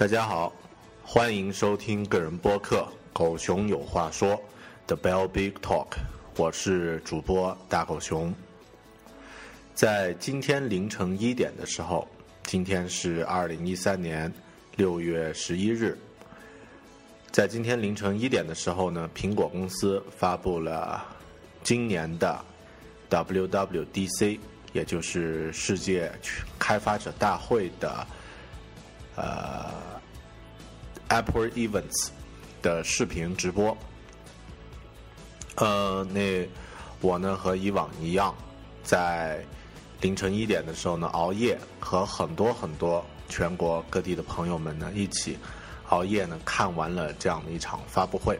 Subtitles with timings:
[0.00, 0.50] 大家好，
[1.04, 2.76] 欢迎收听个人播客
[3.12, 4.30] 《狗熊有话说》
[4.86, 5.88] The Bell Big Talk，
[6.38, 8.34] 我是主播大狗熊。
[9.74, 12.08] 在今天凌晨一点的时候，
[12.44, 14.32] 今天是二零一三年
[14.74, 15.98] 六月十一日，
[17.30, 21.04] 在今天凌晨一点的时候呢，苹果公司发布了
[21.62, 22.42] 今年的
[23.10, 24.38] WWDC，
[24.72, 26.10] 也就是世界
[26.58, 28.06] 开发者大会的。
[29.20, 29.70] 呃
[31.08, 32.08] ，Apple Events
[32.62, 33.76] 的视频直播，
[35.56, 36.48] 呃，那
[37.02, 38.34] 我呢和以往一样，
[38.82, 39.44] 在
[40.00, 45.36] 凌晨一点的时候呢熬夜，和很多很多全国各地的朋友们呢一起
[45.90, 48.38] 熬夜呢看完了这样的一场发布会。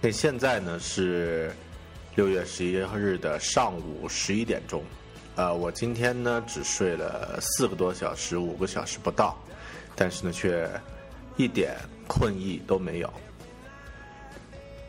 [0.00, 1.54] 那现在呢是
[2.16, 4.82] 六月十一日的上午十一点钟，
[5.36, 9.38] 呃，我今天呢只睡了四个多小时，五个小时不到。
[9.96, 10.68] 但是呢，却
[11.36, 13.12] 一点困意都没有。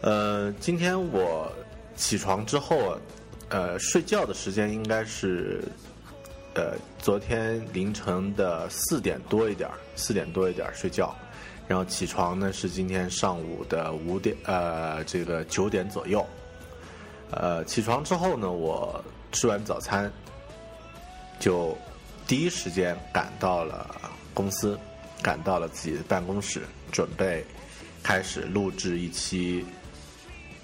[0.01, 1.51] 呃，今天我
[1.95, 2.97] 起床之后，
[3.49, 5.63] 呃，睡觉的时间应该是
[6.53, 11.15] 呃昨天凌晨的四点多一点四点多一点睡觉，
[11.67, 16.23] 然后起床呢是今天上午的五点呃这个九点左右。
[17.31, 20.11] 呃，起床之后呢，我吃完早餐，
[21.39, 21.75] 就
[22.27, 23.89] 第一时间赶到了
[24.33, 24.77] 公司。
[25.21, 26.61] 赶到了自己的办公室，
[26.91, 27.43] 准备
[28.03, 29.65] 开始录制一期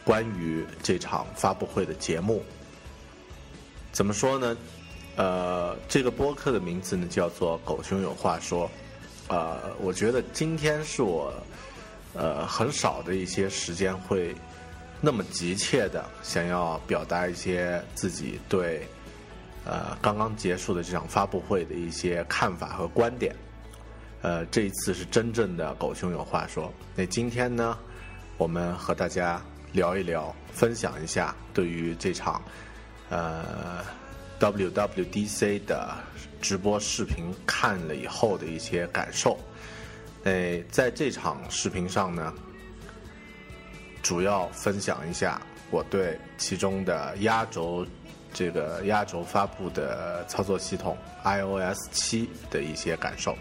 [0.04, 2.44] 关于这场发布会的节目。
[3.92, 4.58] 怎么说呢？
[5.18, 8.68] 呃，这个播客的名字呢叫做《狗熊有话说》。
[9.28, 11.34] 呃，我觉得今天是我
[12.14, 14.34] 呃很少的一些时间会
[15.02, 18.88] 那么急切的想要表达一些自己对
[19.66, 23.36] 呃刚刚结束的这场发布会的一些看法和观点。
[24.22, 26.72] 呃，这一次是真正的狗熊有话说。
[26.96, 27.78] 那今天呢，
[28.38, 29.42] 我们和大家
[29.74, 32.40] 聊一聊，分享一下对于这场
[33.10, 33.84] 呃
[34.40, 35.96] WWDC 的
[36.40, 39.40] 直播视频看了以后的一些感受。
[40.26, 42.32] 诶，在这场视频上呢，
[44.04, 47.84] 主要分享一下我对其中的压轴
[48.32, 53.36] 这个压轴发布的操作系统 iOS 七的一些感受。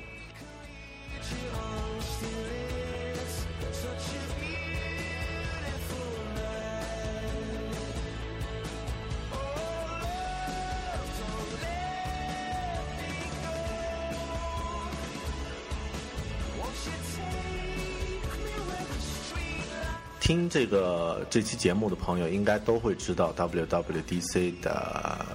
[20.31, 25.27] 听这个这期节目的朋友应该都会知道 WWDC 的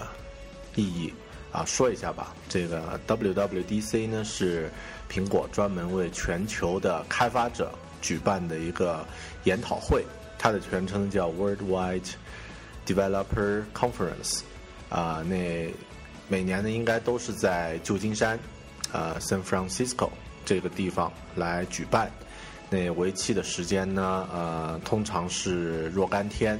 [0.75, 1.13] 意义
[1.51, 2.33] 啊，说一下吧。
[2.47, 4.71] 这个 WWDC 呢是
[5.11, 9.05] 苹果专门为全球的开发者举办的一个
[9.43, 10.05] 研讨会，
[10.39, 12.13] 它的全称叫 Worldwide
[12.87, 14.43] Developer Conference。
[14.87, 15.73] 啊，那
[16.29, 18.39] 每年呢应该都是在旧金山，
[18.93, 20.09] 呃，San Francisco
[20.45, 22.09] 这个地方来举办。
[22.69, 24.27] 那为期的时间呢？
[24.33, 26.59] 呃，通常是若干天。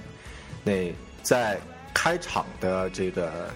[0.63, 0.93] 那
[1.23, 1.59] 在
[1.93, 3.49] 开场的这个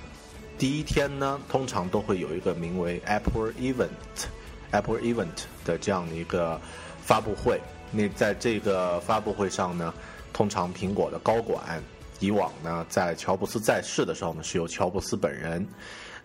[0.57, 6.59] 第一天呢，通常都会有一个名为 Apple Event，Apple Event 的这样的一个
[7.01, 7.61] 发布会。
[7.91, 9.93] 那在这个发布会上呢，
[10.33, 11.81] 通常苹果的高管
[12.19, 15.65] 以往呢，在乔布斯在世的时候呢，是由乔布斯本人。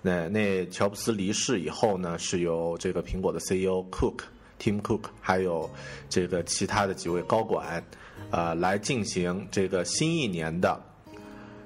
[0.03, 4.21] 那那乔布斯离世以后呢，是由这个苹果的 CEO Cook
[4.65, 5.69] Tim Cook，还有
[6.09, 7.85] 这个其他的几位高管，
[8.31, 10.83] 呃，来进行这个新一年的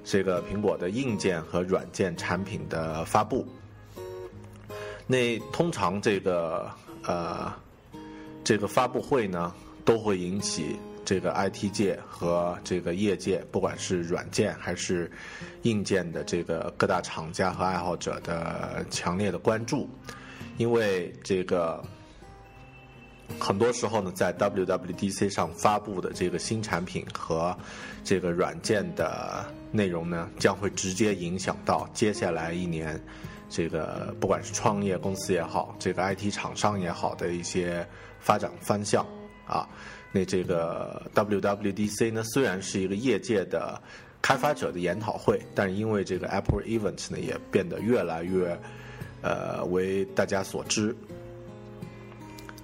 [0.03, 3.47] 这个苹果的硬件和软件产品的发布。
[5.07, 6.69] 那通常这个
[7.05, 7.53] 呃
[8.43, 9.53] 这个发布会呢，
[9.85, 10.75] 都会引起。
[11.05, 15.09] 这个 IT 界和这个业界，不管是软件还是
[15.63, 19.89] 硬件的这个各大厂家和爱好者的强烈的关注，
[20.57, 21.83] 因为这个
[23.37, 27.55] 很多时候呢，在 WWDC 上发布的这个新产品和
[28.03, 32.99] 这个软件的内容呢，将会直接影响到接下来一年
[33.49, 37.85] 这个不管是创业公司也好，这个 IT 厂商也好的一些
[38.19, 39.05] 发展方向
[39.45, 39.67] 啊。
[40.11, 43.79] 那这个 WWDC 呢，虽然是一个业界的
[44.21, 48.59] 开发者的研讨会，但是因为这个 Apple Event 呢，也变得越来越
[49.21, 50.95] 呃为大家所知。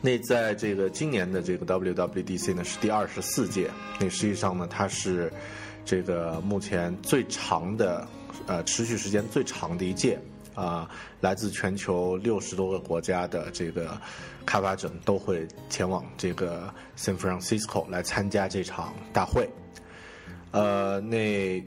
[0.05, 3.71] 那在这个今年的这个 WWDC 呢，是第二十四届。
[3.99, 5.33] 那实际上呢，它是
[5.83, 8.07] 这个目前最长的
[8.45, 10.19] 呃持续时间最长的一届。
[10.53, 10.87] 啊，
[11.19, 13.99] 来自全球六十多个国家的这个
[14.45, 19.49] 开发者都会前往这个 San Francisco 来参加这场大会。
[20.51, 21.61] 呃，那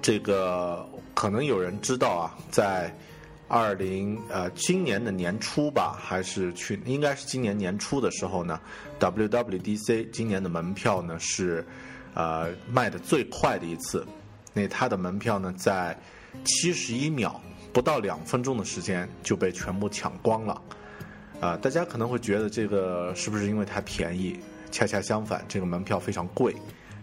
[0.00, 2.94] 这个可能有人知道啊，在
[3.52, 8.58] 二零呃今年的年初吧，还是去应该是今年年初的时候呢
[8.98, 11.62] ，WWDC 今年的门票呢是
[12.14, 14.06] 呃卖的最快的一次。
[14.54, 15.94] 那它的门票呢在
[16.46, 17.38] 七十一秒，
[17.74, 20.62] 不到两分钟的时间就被全部抢光了，
[21.38, 24.40] 啊，大家可能会觉得这个是不是因为它便宜？
[24.70, 26.56] 恰恰相反，这个门票非常贵，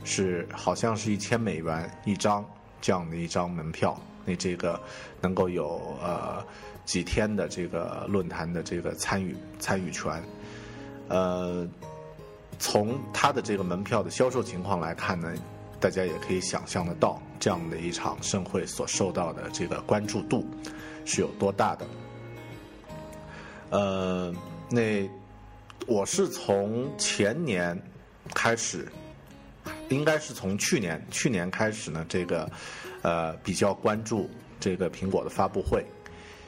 [0.04, 2.44] 是好像是一千美元一张
[2.82, 3.96] 这样的一张门票，
[4.30, 4.80] 那这个
[5.20, 6.46] 能够有呃
[6.86, 10.24] 几天的这个论坛的这个参与参与权，
[11.08, 11.68] 呃，
[12.60, 15.34] 从它的这个门票的销售情况来看呢。
[15.82, 20.46] 大家也可以想象得到，这样的一场盛会所受到的这个关注度
[21.06, 21.88] 是有多大的。
[23.70, 24.34] 呃，
[24.70, 25.10] 那
[25.88, 27.82] 我是从前年
[28.36, 28.92] 开始，
[29.88, 32.52] 应该是从去年去年开始呢，这个
[33.02, 34.30] 呃比较关注
[34.60, 35.86] 这个苹果的发布会。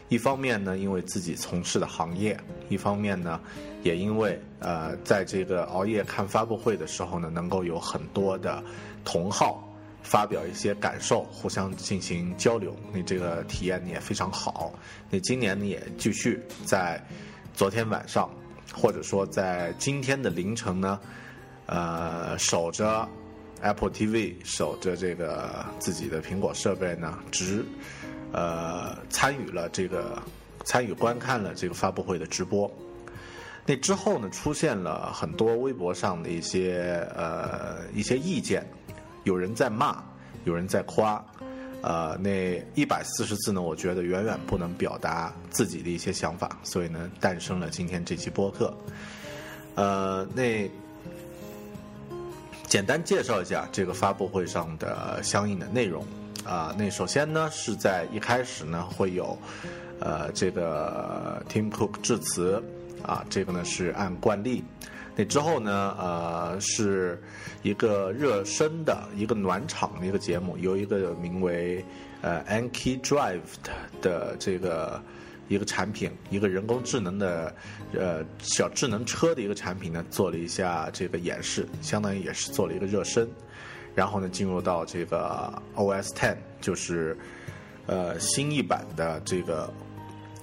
[0.10, 2.36] 一方面呢，因为自己从事的行业；
[2.68, 3.40] 一方面呢，
[3.82, 8.62] 也因为呃，在这个熬夜看发布会的时候呢，能够有很多的
[9.06, 9.64] 同好
[10.04, 14.74] 发表一些感受，互相进行交流，你这个体验也非常好。
[15.10, 17.02] 那今年呢，也继续在
[17.54, 18.30] 昨天晚上，
[18.74, 21.00] 或者说在今天的凌晨呢，
[21.68, 23.08] 呃，守着
[23.62, 27.66] Apple TV，守着这个自己的苹果设备呢，直。
[28.34, 30.18] 呃，参与了这个，
[30.64, 32.72] 参与观看了这个发布会的直播。
[33.66, 38.66] 那之后呢，出现了很多微博上的一些呃一些意见，
[39.26, 40.02] 有人在骂，
[40.46, 41.22] 有人在夸。
[41.82, 48.74] 呃，那一百四十字呢，我觉得远远不能表达自己的一些想法，所以呢，诞生了今天这期播客。
[49.76, 50.70] 呃，那
[52.72, 56.08] 简单介绍一下这个发布会上的相应的内容。
[56.46, 59.38] 啊，那首先呢，是在一开始呢会有，
[60.00, 62.64] 呃，这个 Tim Cook 致辞，
[63.04, 64.64] 啊，这个呢是按惯例。
[65.18, 67.22] 那之后呢，呃，是
[67.62, 71.84] 一个热身的一个暖场的一个节目，由一个名为
[72.22, 73.42] 呃 Anki Drive
[74.02, 75.04] 的这个
[75.48, 77.54] 一个产品，一个人工智能的
[77.94, 83.28] 呃小智能车的一个产品呢，做了一下这个演示，相当于也是做了一个热身。
[83.94, 87.18] 然后呢，进入到这个 OS Ten，就是
[87.86, 89.74] 呃新一版的这个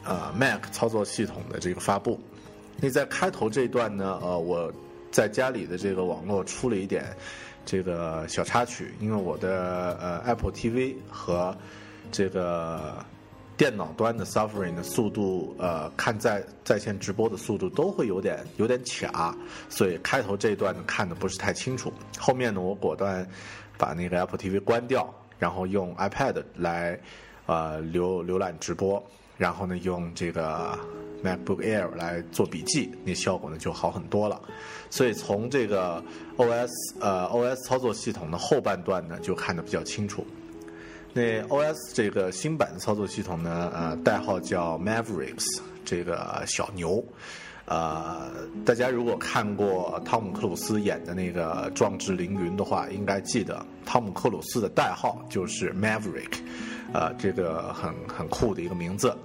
[0.05, 2.21] 呃 Mac 操作系统的这个发布。
[2.77, 4.71] 那在开头这一段呢，呃，我
[5.11, 7.07] 在家里的这个网络出了一点
[7.65, 11.57] 这个小插曲，因为我的呃 Apple TV 和
[12.13, 13.03] 这个。
[13.59, 19.37] 电脑端的 Suffering 的速度，呃，看在在线直播的速度都会有点有点卡，
[19.69, 21.93] 所以开头这一段呢看的不是太清楚。
[22.17, 23.29] 后面呢，我果断
[23.77, 26.99] 把那个 Apple TV 关掉，然后用 iPad 来
[27.47, 29.05] 呃浏浏览直播，
[29.37, 30.79] 然后呢用这个
[31.25, 34.41] MacBook Air 来做笔记，那效果呢就好很多了。
[34.89, 36.01] 所以从这个
[36.37, 40.25] OS 呃 OS 操作系统的后半段呢就看得比较清楚。
[41.15, 45.45] 那 OS 这个新版的操作系统呢，呃，代号叫 Mavericks，
[45.85, 47.03] 这个小牛，
[47.65, 48.31] 呃，
[48.65, 56.39] 大家如果看过汤姆克鲁斯演的那个《壮志凌云》的话，应该记得汤姆克鲁斯的代号就是 Maverick，
[56.93, 59.17] 呃，这个很很酷的一个名字。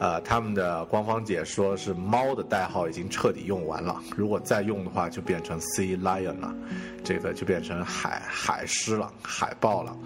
[0.00, 6.54] 呃，他们的官方解说是猫的代号已经彻底用完了，如果再用的话就变成 Sea Lion 了，
[7.02, 9.96] 这个就变成海海狮了，海豹了，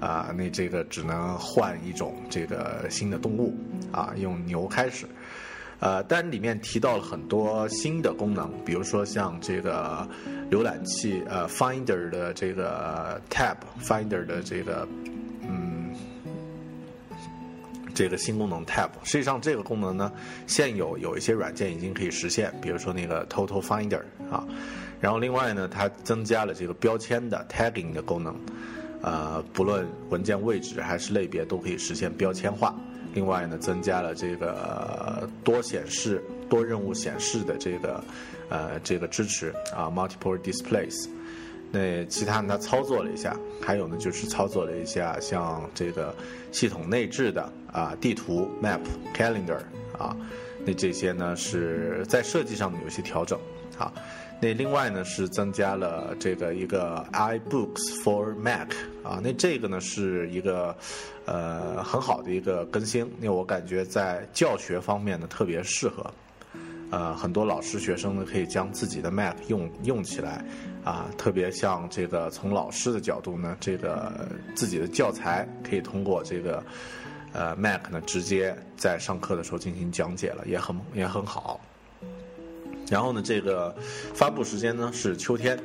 [0.00, 3.52] 啊，那这个只能换一种这个新的动物，
[3.90, 5.04] 啊，用牛开始，
[5.80, 10.08] 呃，但里面提到了很多新的功能，比如说像这个
[10.48, 14.86] 浏览器呃 Finder 的这个 Tab Finder 的这个。
[18.00, 20.10] 这个新功能 Tab，实际上这个功能呢，
[20.46, 24.42] 现有有一些软件已经可以实现，比如说那个 Total Finder 啊，
[25.02, 28.34] 然后另外呢，它增加了这个标签的 Tagging 的功能，
[29.02, 32.74] 呃，不论文件位置还是类别都可以实现标签化。
[33.12, 38.02] 另外呢，增加了这个多显示、多任务显示的这个
[38.48, 41.06] 呃这个支持啊，Multiple Displays。
[41.72, 46.14] 那其他呢，他操作了一下，还有呢，就是操作了一下像这个
[46.50, 48.80] 系统内置的啊地图 Map
[49.14, 49.60] Calendar
[49.96, 50.16] 啊，
[50.64, 53.38] 那这些呢是在设计上有些调整
[53.78, 53.92] 啊。
[54.42, 58.72] 那另外呢是增加了这个一个 iBooks for Mac
[59.04, 60.74] 啊，那这个呢是一个
[61.26, 66.10] 呃很好的一个更新，那我感觉在教学方面呢特别适合。
[66.90, 70.44] 呃，很多老师学生呢可以将自己的 Mac 用用起来，
[70.82, 76.62] 啊，特别像这个从老师的角度呢，这个自己的教材可以通过这个
[77.32, 81.60] 呃 Mac 呢直接在上课的时候进行讲解了，也很也很好。
[82.88, 83.72] 然后呢，这个
[84.12, 85.56] 发布时间呢是秋天，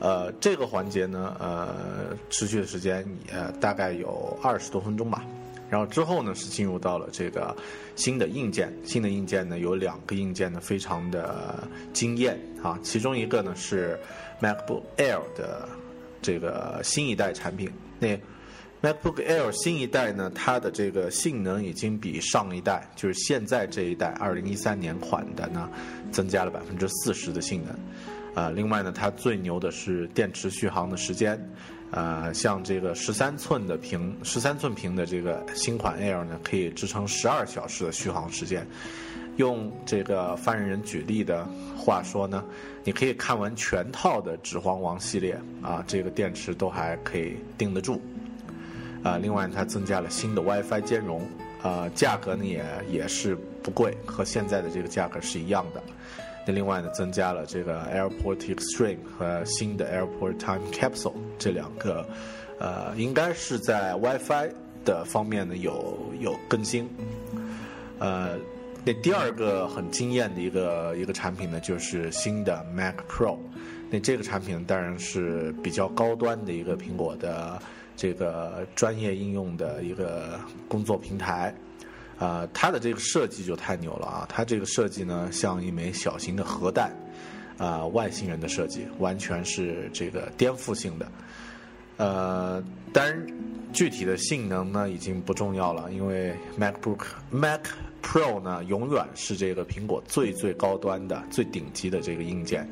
[0.00, 5.24] 呃，这个环节呢，呃，持续的时间也大概有二十多分钟吧。
[5.70, 7.56] 然后之后呢，是进入到了这个
[7.94, 8.70] 新的硬件。
[8.84, 12.78] 新的硬件呢，有两个硬件呢，非常的惊艳啊。
[12.82, 13.98] 其中一个呢是
[14.40, 15.68] MacBook Air 的
[16.20, 17.70] 这个新一代产品。
[18.00, 18.18] 那
[18.82, 25.70] MacBook Air 新一代呢，它的这个性能已经比上一代，就是现在这一代二零一三年款的呢，
[26.10, 28.44] 增加了百分之四十的性能。
[28.44, 31.38] 啊，另外呢，它最牛的是电池续航的时间。
[31.90, 38.66] 呃，像这个十三寸的屏，十三寸屏的这个新款 Air 呢，可以支撑十二小时的续航时间。
[39.36, 42.44] 用这个发言人举例的话说呢，
[42.84, 48.00] 你可以看完全套的《指环王》系列啊，这个电池都还可以顶得住。
[49.02, 51.26] 啊，另外它增加了新的 WiFi 兼容，
[51.62, 55.82] 啊，价格呢也也是不贵，和现在的这个价格是一样的。
[56.46, 62.06] 那另外呢，增加了这个 Airport Extreme 和新的 Airport Time Capsule 这两个，
[62.58, 64.50] 呃，应该是在 WiFi
[64.84, 66.88] 的方面呢有有更新。
[67.98, 68.38] 呃，
[68.84, 73.36] 那第二个很惊艳的一个一个产品呢，就是新的 Mac Pro。
[73.90, 77.60] 那这个产品当然是比较高端的一个苹果的
[77.96, 81.54] 这个专业应用的一个工作平台。
[82.20, 84.26] 啊，它的这个设计就太牛了啊！
[84.28, 86.92] 它这个设计呢，像一枚小型的核弹，
[87.56, 91.10] 啊，外星人的设计，完全是这个颠覆性的。
[91.96, 92.62] 呃，
[92.92, 93.26] 当然，
[93.72, 97.62] 具体的性能呢，已经不重要了，因为 MacBook Mac
[98.02, 102.68] Pro 呢，永远是这个苹果最最高端的、最顶级的这个硬件。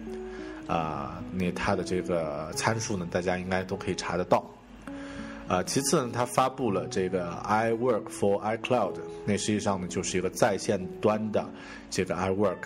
[0.66, 4.44] 啊，那它的这个参数呢，大家应该都可以查得到。
[5.48, 8.92] 啊，其次呢，它发布了这个 iWork for iCloud，
[9.24, 11.48] 那实际上呢就是一个在线端的
[11.88, 12.58] 这个 iWork。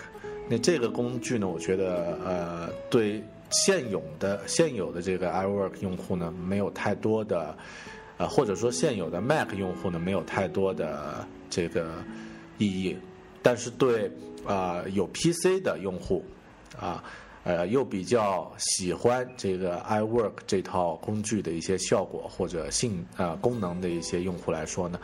[0.49, 7.57] 那这个工具呢，我觉得呃，对现有的现有的这个 iWork 用户呢，没有太多的，
[8.17, 12.03] 呃，或者说现有的 Mac 用户呢，没有太多的这个
[12.57, 12.97] 意义。
[13.41, 14.11] 但是对
[14.45, 16.21] 啊有 PC 的用户
[16.77, 17.01] 啊。
[17.43, 24.99] 呃又比较喜欢这个 iWork 这套工具的一些效果或者性呃功能的一些用户来说呢，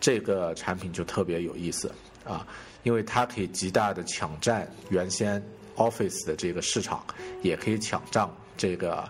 [0.00, 1.92] 这个产品就特别有意思
[2.24, 2.46] 啊，
[2.82, 5.42] 因为它可以极大的抢占原先
[5.76, 7.04] Office 的这个市场，
[7.42, 9.04] 也可以抢占这个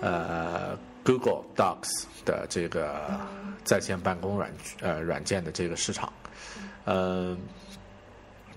[0.00, 3.20] 呃 Google Docs 的这个
[3.64, 6.12] 在线办公软呃软件的这个市场，
[6.86, 7.38] 嗯。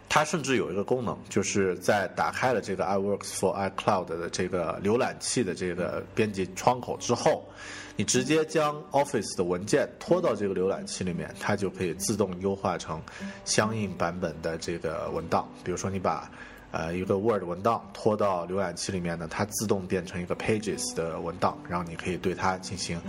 [0.10, 7.48] 它甚至有一个功能，就是在打开了这个 iWorks for iCloud 的这个浏览器的这个编辑窗口之后，
[7.96, 13.00] 你直接将 Office 的文件拖到这个浏览器里面，它就可以自动优化成
[13.46, 15.48] 相应版本的这个文档。
[15.63, 16.28] 比如说，你把
[16.72, 23.00] 呃一个 Word 文档拖到浏览器里面呢，它自动变成一个 Pages 的文档，然后你可以对它进行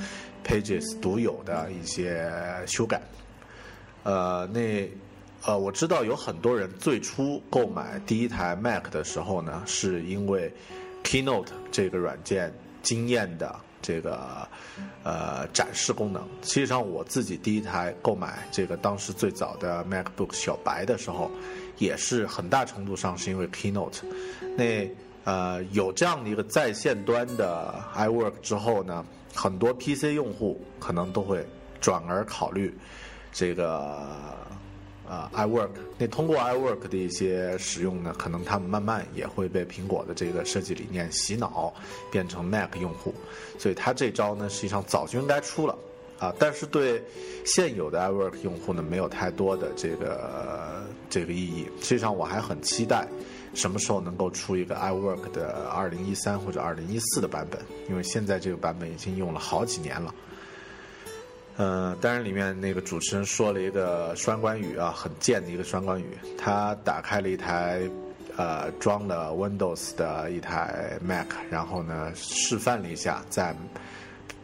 [0.45, 2.31] Pages 独有的一些
[2.67, 3.01] 修改。
[4.03, 4.87] 呃，那
[5.47, 10.53] 呃，我知道有很多人最初购买第一台 Mac 的时候呢，是因为
[11.03, 14.47] Keynote 这个软件惊艳的这个
[15.03, 16.23] 呃展示功能。
[16.43, 21.31] 实际上，我自己第一台购买这个当时最早的 MacBook 小白的时候，
[21.79, 24.03] 也是很大程度上是因为 Keynote。
[24.59, 24.87] 那
[25.25, 29.03] 呃有这样的一个在线端的 iWork 之后呢，
[29.35, 31.43] 很多 PC 用户可能都会
[31.81, 32.77] 转而考虑
[33.33, 34.37] 这个。
[35.11, 41.75] 啊，iWork，那通过 iWork 的一些使用呢，可能他们慢慢也会被苹果的这个设计理念洗脑，
[42.13, 43.13] 变成 Mac 用户。
[43.59, 45.77] 所以他这招呢，实际上早就应该出了
[46.21, 46.33] 啊。
[46.39, 47.03] 但是对
[47.45, 51.69] 现有的 iWork 用户呢，没有太多的这个这个意义。
[51.81, 53.05] 实际上，我还很期待
[53.53, 60.15] 什么时候能够出一个 iWork 的2013或者2014的版本，因为现在这个版本已经用了好几年了。
[61.57, 66.17] 嗯，当然，里面那个主持人说了一个双关语啊，很贱的一个双关语。
[66.39, 67.83] 他打开了一台，
[68.37, 73.55] 呃，装了 Windows 的一台 Mac，然后呢，示范了一下在，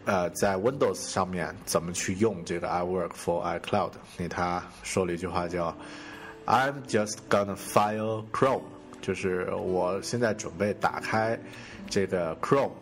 [0.04, 3.92] 呃，在 Windows 上面怎么去用这个 iWork for iCloud。
[4.18, 5.74] 那他说了一句话叫
[6.44, 8.62] ：“I'm just gonna fire Chrome”，
[9.00, 11.38] 就是我现在准备打开
[11.88, 12.72] 这个 Chrome。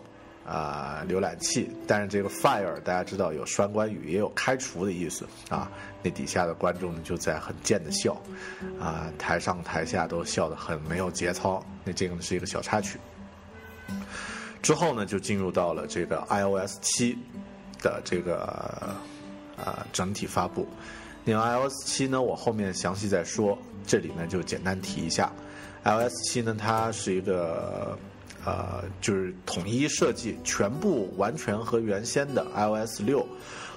[0.47, 5.71] 啊，浏览器，但是这个 fire 大家知道有双关语，也有开除的意思啊。
[6.03, 8.15] 那底下的观众呢就在很贱的笑，
[8.79, 11.65] 啊，台上台下都笑得很没有节操。
[11.83, 12.99] 那这个呢是一个小插曲。
[14.61, 17.19] 之后呢就进入到了这个 iOS 七
[17.81, 18.95] 的这个
[19.57, 20.69] 啊整体发布。
[21.25, 25.33] 那 iOS 七呢我后面详细再说，这里呢就简单提一下
[25.85, 27.99] ，iOS 七呢它是一个。
[28.45, 33.27] 呃，就是统一设计，全部完全和原先的 iOS 六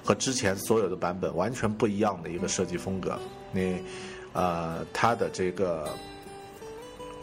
[0.04, 3.18] 和之前所有的版本完全不一样的一个设计风格。
[3.52, 3.82] 那
[4.34, 5.88] 呃，它的这个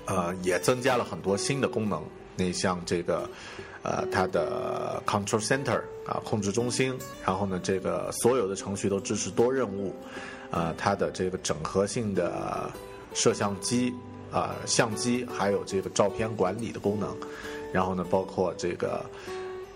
[0.06, 2.04] 呃也增加了很多新的功能。
[2.36, 3.30] 那像这个
[3.84, 9.96] 呃，它的 Control Center 啊，控制中心，然后呢，这个所有的程序都支持多任务。
[10.52, 12.72] 呃，它的这个整合性的
[13.14, 13.94] 摄像机。
[14.36, 17.16] 啊，相机还有这个照片管理的功能，
[17.72, 19.06] 然后呢，包括这个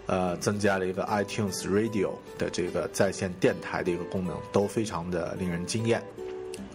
[0.05, 6.03] 呃，增加了一个 iTunes Radio 的这个在线电台的一个功能，都非常的令人惊艳。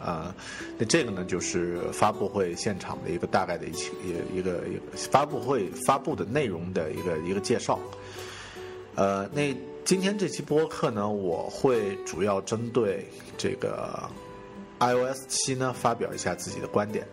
[0.01, 0.35] 啊，
[0.79, 7.79] 那这个呢，就是发布会现场的一个大概的一一一个一个发布会发布的内容的一个一个介绍。
[8.95, 14.09] 呃，那今天这期播客呢，我会主要针对这个
[14.79, 17.07] iOS 七呢，发表一下自己的观点。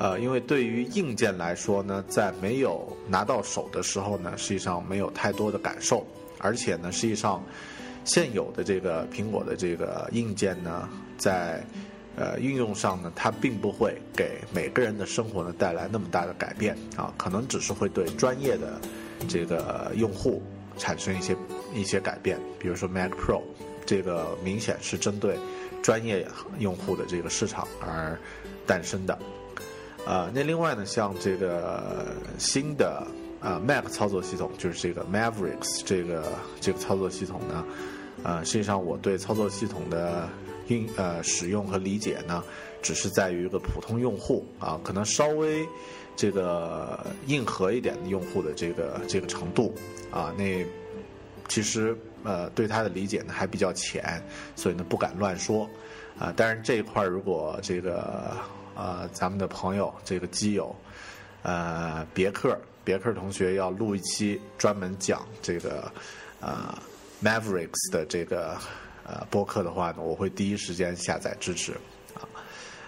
[0.00, 6.06] 呃，因为对于硬件来说呢，在没有拿到手的时候呢，实际上没有太多的感受，
[6.38, 7.44] 而且呢，实际上
[8.06, 11.62] 现有的这个苹果的这个硬件呢，在
[12.16, 18.80] 呃运用上呢，它并不会给每个人的生活呢带来那么大的改变啊，可能只是会对专业的
[19.28, 20.42] 这个用户
[20.78, 21.36] 产生一些
[21.74, 23.42] 一些改变，比如说 Mac Pro，
[23.84, 25.36] 这个明显是针对
[25.82, 26.26] 专业
[26.58, 28.18] 用户的这个市场而
[28.66, 29.18] 诞生的。
[30.06, 33.06] 啊，那另外呢，像这个新的
[33.38, 36.24] 啊 Mac 操作系统，就是这个 Mavericks 这个
[36.60, 37.64] 这个操作系统呢，
[38.24, 40.28] 啊，实际上我对操作系统的
[40.66, 42.42] 运呃使用和理解呢，
[42.82, 45.64] 只是在于一个普通用户啊，可能稍微
[46.16, 49.72] 这个硬核一点的用户的这个这个程度
[50.10, 50.66] 啊，那
[51.46, 54.20] 其实呃对它的理解呢还比较浅，
[54.56, 55.68] 所以呢不敢乱说
[56.18, 56.32] 啊。
[56.36, 58.34] 但是这一块如果这个。
[58.80, 60.74] 呃，咱们的朋友这个基友，
[61.42, 65.92] 呃，别克别克同学要录一期专门讲这个
[66.40, 66.72] 呃
[67.22, 68.56] Mavericks 的这个
[69.04, 71.72] 呃播客的话呢，我会第一时间下载支持
[72.14, 72.24] 啊。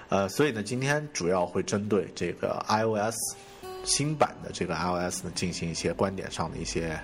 [0.08, 3.36] 呃，所以呢，今天主要会针对这个 iOS
[3.84, 6.98] 新版的这个 iOS 呢，进行一些观点上的一些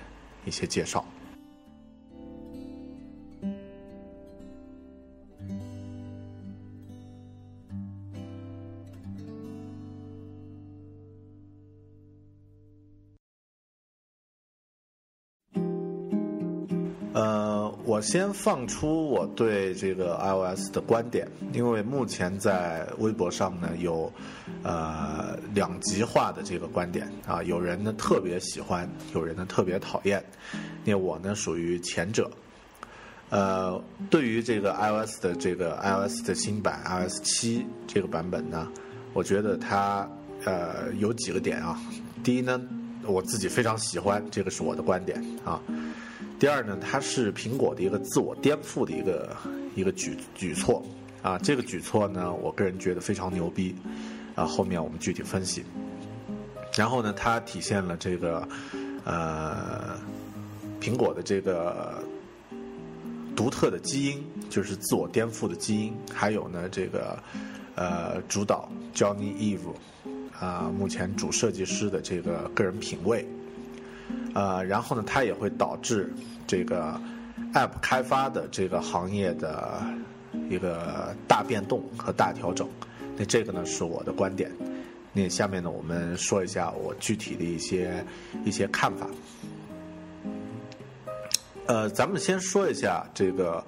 [0.45, 1.05] 一些介绍。
[18.01, 24.11] 先放出我对这个 iOS 的观点，因为目前在微博上呢有，
[24.63, 30.23] 呃两极化的这个观点啊，有人呢特别喜欢，有人呢特别讨厌，
[30.83, 32.29] 那我呢属于前者。
[33.29, 38.67] 呃，对于这个 iOS 的这个 iOS 的新版 iOS 七这个版本呢，
[39.13, 40.09] 我觉得它
[40.45, 41.79] 呃有几个点啊，
[42.23, 42.59] 第一呢，
[43.05, 45.61] 我自己非常喜欢，这个是我的观点啊。
[46.39, 49.35] 第二呢，它是苹果的一个自我颠覆的一个
[49.75, 50.81] 一个举举措
[51.21, 53.75] 啊，这个举措呢，我个人觉得非常牛逼，
[54.35, 55.65] 啊，后面我们具体分析。
[56.77, 58.47] 然后呢，它体现了这个
[59.03, 59.99] 呃
[60.79, 62.01] 苹果的这个
[63.35, 67.21] 独特的基因，就是自我颠覆的基因，还有呢这个
[67.75, 69.73] 呃主导 Johnny Eve
[70.39, 73.27] 啊，目前主设计师的这个个人品味。
[74.33, 76.13] 呃，然后呢，它也会导致
[76.45, 76.99] 这个
[77.53, 79.81] App 开发的这个行业的
[80.49, 82.67] 一个大变动和大调整。
[83.17, 84.51] 那这个呢，是我的观点。
[85.11, 88.05] 那下面呢，我们说一下我具体的一些
[88.45, 89.07] 一些看法。
[91.65, 93.63] 呃，咱们先说一下这个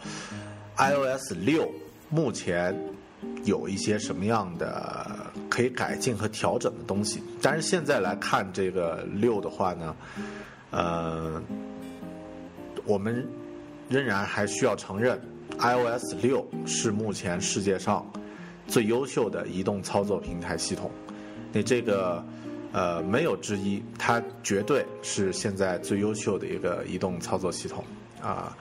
[0.78, 1.70] iOS 六
[2.10, 2.76] 目前
[3.44, 5.08] 有一些什么样的
[5.50, 7.22] 可以改进和调整的东西。
[7.42, 9.96] 但是现在来看这个六的话呢，
[10.72, 11.42] 呃，
[12.86, 13.28] 我们
[13.90, 15.20] 仍然还需要承认
[15.60, 18.10] ，iOS 六是目前世界上
[18.68, 20.90] 最优秀的移动操作平台系统。
[21.52, 22.24] 那这个，
[22.72, 27.84] 呃，没有之一，它绝对是现在最优秀的一个移动操作系统
[28.22, 28.58] 啊。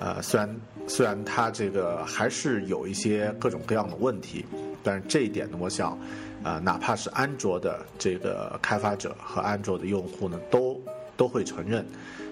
[0.00, 4.44] 呃，虽然虽然它这个还是有一些各种各样的问题，
[4.82, 5.96] 但是这一点呢，我想，
[6.42, 10.80] 啊，哪怕是安卓的这个开发者和安卓的用户呢，都
[11.22, 11.86] 都会承认，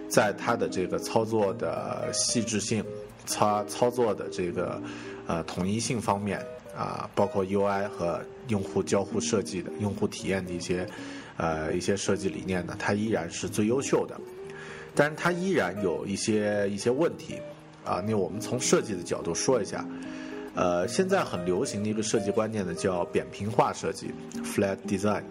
[0.08, 2.84] 在它的这个操作的细致性、
[3.24, 4.82] 操操作的这个
[5.28, 6.44] 呃统一性方面。
[6.72, 10.86] 啊，包括 UI 和用户交互设计的用户体验的一些，
[11.36, 14.18] 呃，一些设计理念呢，它依然是最优秀的，
[14.94, 17.38] 但是它依然有一些一些问题，
[17.84, 19.84] 啊，那我们从设计的角度说一下，
[20.54, 24.10] 呃，现在很流行的一个设计观念呢，叫扁平化设计
[24.42, 25.24] （flat design）。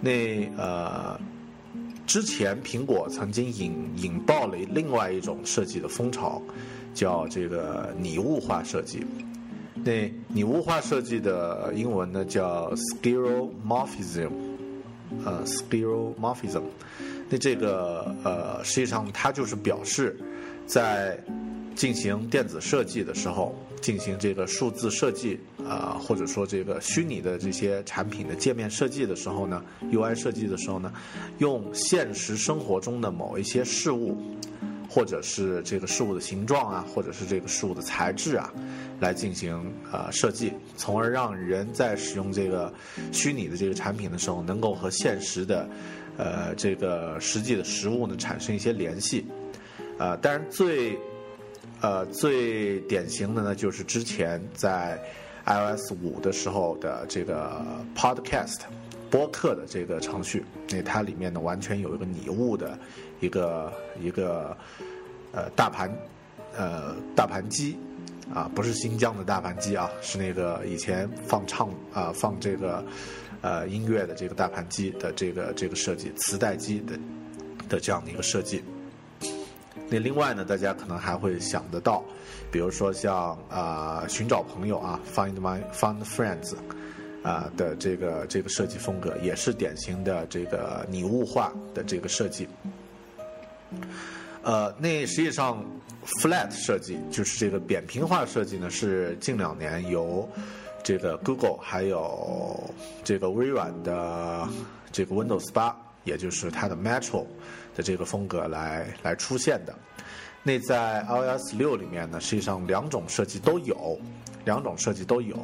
[0.00, 1.20] 那呃，
[2.06, 6.42] 之前苹果曾经引引爆了另外一种设计的风潮，
[6.92, 9.04] 叫这个拟物化设计。
[9.84, 14.30] 那拟物化设计的英文呢叫 skilomorphism，
[15.24, 16.62] 呃 skilomorphism。
[17.28, 20.18] 那这个呃实际上它就是表示
[20.66, 21.18] 在
[21.74, 30.92] 进行电子设计的时候，进行这个数字设计啊，或者说这个虚拟的这些产品的界面设计的时候呢，UI 设计的时候呢，
[31.38, 34.16] 用现实生活中的某一些事物。
[34.94, 38.52] 或者是这个事物的形状啊，或者是这个事物的材质啊，
[39.00, 42.70] 来进行呃设计，从而让人在使用这个
[43.10, 45.66] 虚拟的这个产品的时候，能够和现实的
[46.18, 49.24] 呃这个实际的实物呢产生一些联系。
[49.98, 50.94] 呃，当然最
[51.82, 54.98] 呃最典型的呢，就是之前在
[55.44, 57.62] iOS 五的时候的这个
[57.94, 58.60] Podcast
[59.10, 62.78] 播客的这个程序，那它里面呢完全有一个拟物的。
[63.20, 64.56] 一个一个
[65.30, 65.88] 呃大盘
[66.56, 67.78] 呃大盘机
[68.34, 72.84] 啊，不是新疆的大盘机啊，是那个以前放唱啊放这个
[73.40, 76.98] 呃音乐的这个大盘机的这个这个设计，磁带机的
[77.68, 78.60] 的这样的一个设计。
[79.92, 82.02] 那另外呢，大家可能还会想得到，
[82.50, 86.54] 比如说像啊寻找朋友啊，Find My Find Friends
[87.22, 92.48] 啊的这个这个设计风格，也是典型的这个拟物化的这个设计。
[94.42, 95.62] 呃，那实际上
[96.22, 100.26] ，flat 设计就是这个扁平化设计呢，是近两年由
[100.82, 102.58] 这个 Google 还有
[103.04, 104.48] 这个微软的
[104.90, 107.26] 这个 Windows 八，也就是它的 Metro
[107.74, 109.74] 的这个风格来来出现的。
[110.42, 113.98] 那在 iOS 六里面呢，实际上两种设计都有，
[114.44, 115.36] 两种设计都有。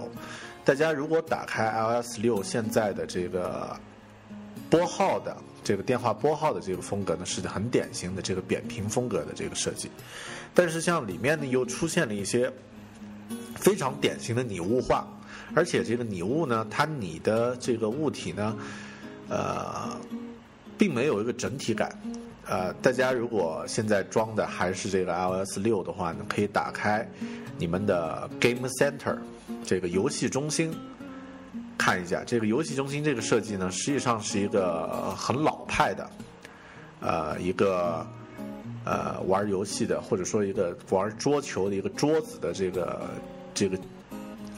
[0.65, 3.79] 大家如果打开 iOS 六现在的这个
[4.71, 5.37] 拨号的。
[5.65, 9.91] 这个电话拨号的这个风格呢，是很典型的这个扁平风格的这个设计，
[10.55, 12.51] 但是像里面呢又出现了一些
[13.55, 15.07] 非常典型的拟物化，
[15.55, 18.57] 而且这个拟物呢，它拟的这个物体呢，
[19.29, 19.95] 呃，
[20.79, 21.91] 并没有一个整体感。
[22.47, 27.07] 呃，大家如果现在装的还是这个 iOS 六的话呢，可以打开
[27.59, 29.19] 你们的 Game Center
[29.67, 30.73] 这个游戏中心。
[31.77, 36.11] 看一下这个游戏中心这个设计呢，实际上是一个很老派的，
[37.01, 38.05] 呃，一个
[38.85, 43.09] 呃玩游戏的或者说一个玩桌球的一个桌子的这个
[43.55, 43.79] 这个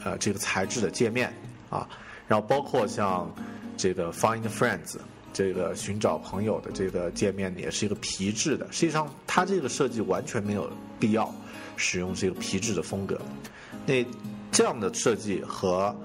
[0.03, 1.31] 呃这个材质的界面
[1.69, 1.87] 啊，
[2.27, 3.31] 然后包括像
[3.77, 4.97] 这个 Find Friends
[5.33, 11.33] 这个寻找朋友的这个界面也是一个皮质的，实际上它这个设计完全没有必要
[11.75, 13.19] 使用这个皮质的风格，
[13.85, 14.05] 那
[14.51, 15.95] 这样的设计和。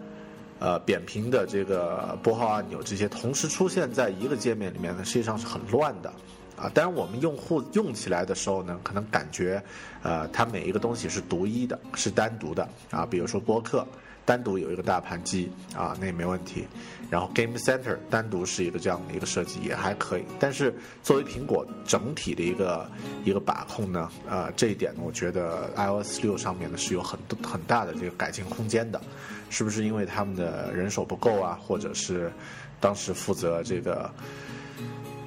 [0.59, 6.09] 呃，扁平的这个拨号按钮这些同时出现在一个界面里面呢，实际上是很乱的，
[6.57, 6.67] 啊。
[6.73, 9.63] 当然，我们用户用起来的时候呢，可能感觉，
[10.03, 13.05] 呃，它每一个东西是独一的，是单独的啊。
[13.05, 13.87] 比如说播客，
[14.27, 16.67] 单独有一个大盘机啊，那也没问题。
[17.09, 20.25] 然后 Game Center 单独是一个这样的一个设计也还可以。
[20.41, 22.91] 但是作为苹果整体的一个
[23.25, 29.01] 一个把控呢，呃，这一点呢，我觉得 iOS 六上面呢是有很很大的这个改进空间的。
[29.49, 32.33] 是不是因为他们的人手不够啊，或者是
[32.81, 34.11] 当时负责这个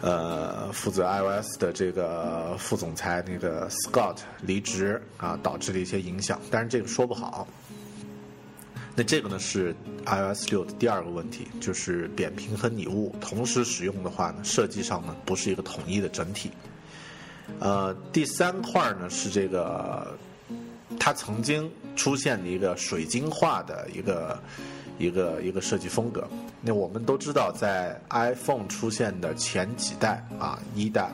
[0.01, 6.38] 呃负责 iOS 的这个副总裁那个 Scott 离职啊，导致的一些影响？
[6.51, 7.47] 但是这个说不好。
[8.95, 9.75] 那这个呢是
[10.06, 16.52] iOS 六的第二个问题，就是扁平和拟物同时使用的话呢，设计上呢不是一个统一的整体。
[17.60, 20.17] 呃，第三块呢是这个。
[20.99, 24.41] 它曾经出现的一个水晶化的一个
[24.97, 26.28] 一个一个设计风格。
[26.62, 31.12] 那我们都知道，在 iPhone 出现的前几代啊，一代，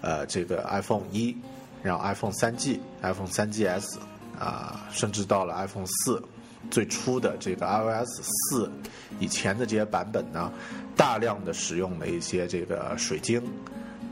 [0.00, 1.36] 呃，这个 iPhone 一，
[1.82, 3.98] 然后 iPhone 三 G、iPhone 三 GS
[4.38, 6.20] 啊，甚至到了 iPhone 四，
[6.70, 8.70] 最初的这个 iOS 四
[9.18, 10.52] 以前的这些版本呢，
[10.96, 13.42] 大量的使用了一些这个水晶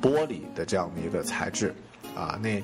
[0.01, 1.75] 玻璃的这样的一个材质
[2.15, 2.63] 啊，那。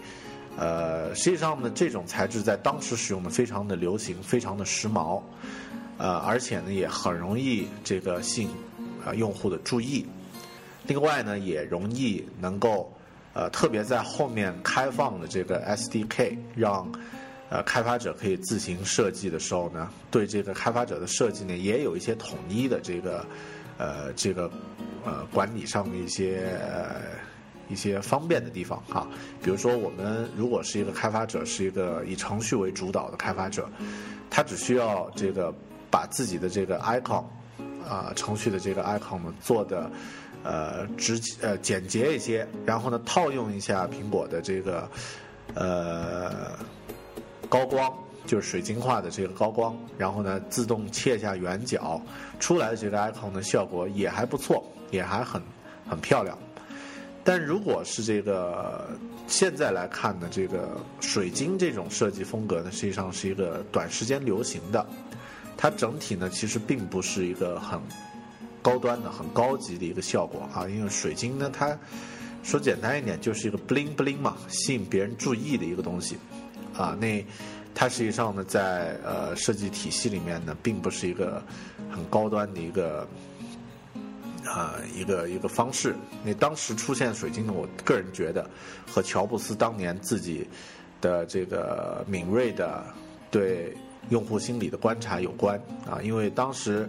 [0.61, 5.22] 呃，实际上呢，这种材质在当时使用的非常的流行，非常的时髦，
[5.98, 8.51] 呃，而且呢也很容易这个吸引
[9.07, 10.05] 啊用户的注意。
[10.88, 12.92] 另外呢，也容易能够
[13.35, 16.90] 呃，特别在后面开放的这个 SDK，让
[17.51, 23.25] 呃开发者可以自行设计的时候呢，对这个开发者的设计呢也有一些统一的这个
[23.79, 24.51] 呃这个
[25.05, 26.59] 呃管理上的一些。
[27.71, 29.07] 一些方便的地方哈，
[29.43, 33.69] 比如说我们如果是一个开发者，是一个以程序为主导的开发者，
[34.31, 35.53] 他只需要这个
[35.91, 37.23] 把自己的这个 icon
[37.87, 39.91] 啊程序的这个 icon 呢做的
[40.43, 44.91] 呃直呃简洁一些，然后呢套用一下苹果的这个
[45.53, 46.59] 呃
[47.49, 47.93] 高光，
[48.27, 52.01] 就是水晶化的这个高光，然后呢自动切下圆角，
[52.39, 55.41] 出来的这个 icon 的效果也还不错，也还很
[55.89, 56.37] 很漂亮。
[57.25, 58.89] 但如果是这个
[59.27, 64.87] 现在来看呢，这个水晶这种设计风格呢，实际上是一个短时间流行的，
[65.57, 67.79] 它整体呢其实并不是一个很
[68.63, 70.67] 高端的、很高级的一个效果啊。
[70.69, 71.77] 因为水晶呢，它
[72.43, 76.17] 说简单一点就是一个 bling bling 嘛，吸引别人注意的一个东西
[76.79, 76.97] 啊。
[76.99, 77.23] 那
[77.75, 81.43] 它实际上呢，在呃设计体系里面呢，并不是一个
[81.91, 83.07] 很高端的一个。
[84.47, 85.95] 啊，一个一个方式。
[86.25, 88.49] 那当时出现水晶呢，我个人觉得
[88.91, 90.49] 和乔布斯当年自己
[91.03, 92.83] 的这个敏锐的
[93.31, 93.77] 对
[94.09, 96.01] 用户心理的观察有关啊。
[96.03, 96.88] 因为当时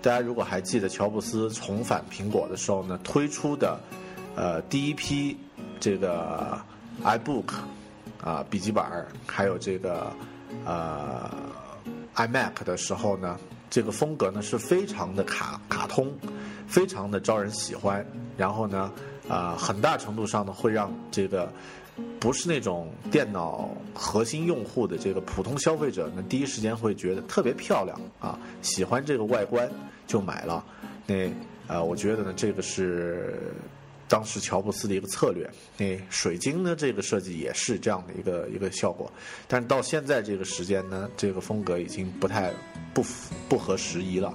[0.00, 3.80] 大家如果还记得乔布斯重返苹果的时候呢，推出的
[4.36, 5.36] 呃第一批
[5.80, 6.56] 这个
[7.02, 7.54] iBook
[8.22, 8.82] 啊笔记本，
[9.26, 10.10] 还有这个
[10.64, 11.30] 呃
[12.14, 16.10] iMac 的时候呢，这个风格呢是非常的卡卡通。
[16.68, 18.90] 非常的招人喜欢，然后呢，
[19.28, 21.52] 啊，很大程度上呢会让这个
[22.18, 29.70] 不是那种电脑核心用户的这个普通消费者呢，第一时间会觉得特别漂亮啊，喜欢这个外观
[30.06, 30.64] 就买了。
[31.06, 31.30] 那
[31.66, 33.52] 呃，我觉得呢，这个是
[34.12, 35.48] 当时乔布斯的一个策略。
[35.78, 39.10] 那水晶呢，这个设计也是这样的一个一个效果，
[39.48, 42.52] 但是到现在这个时间呢，这个风格已经不太
[42.92, 43.02] 不
[43.48, 44.34] 不合时宜了。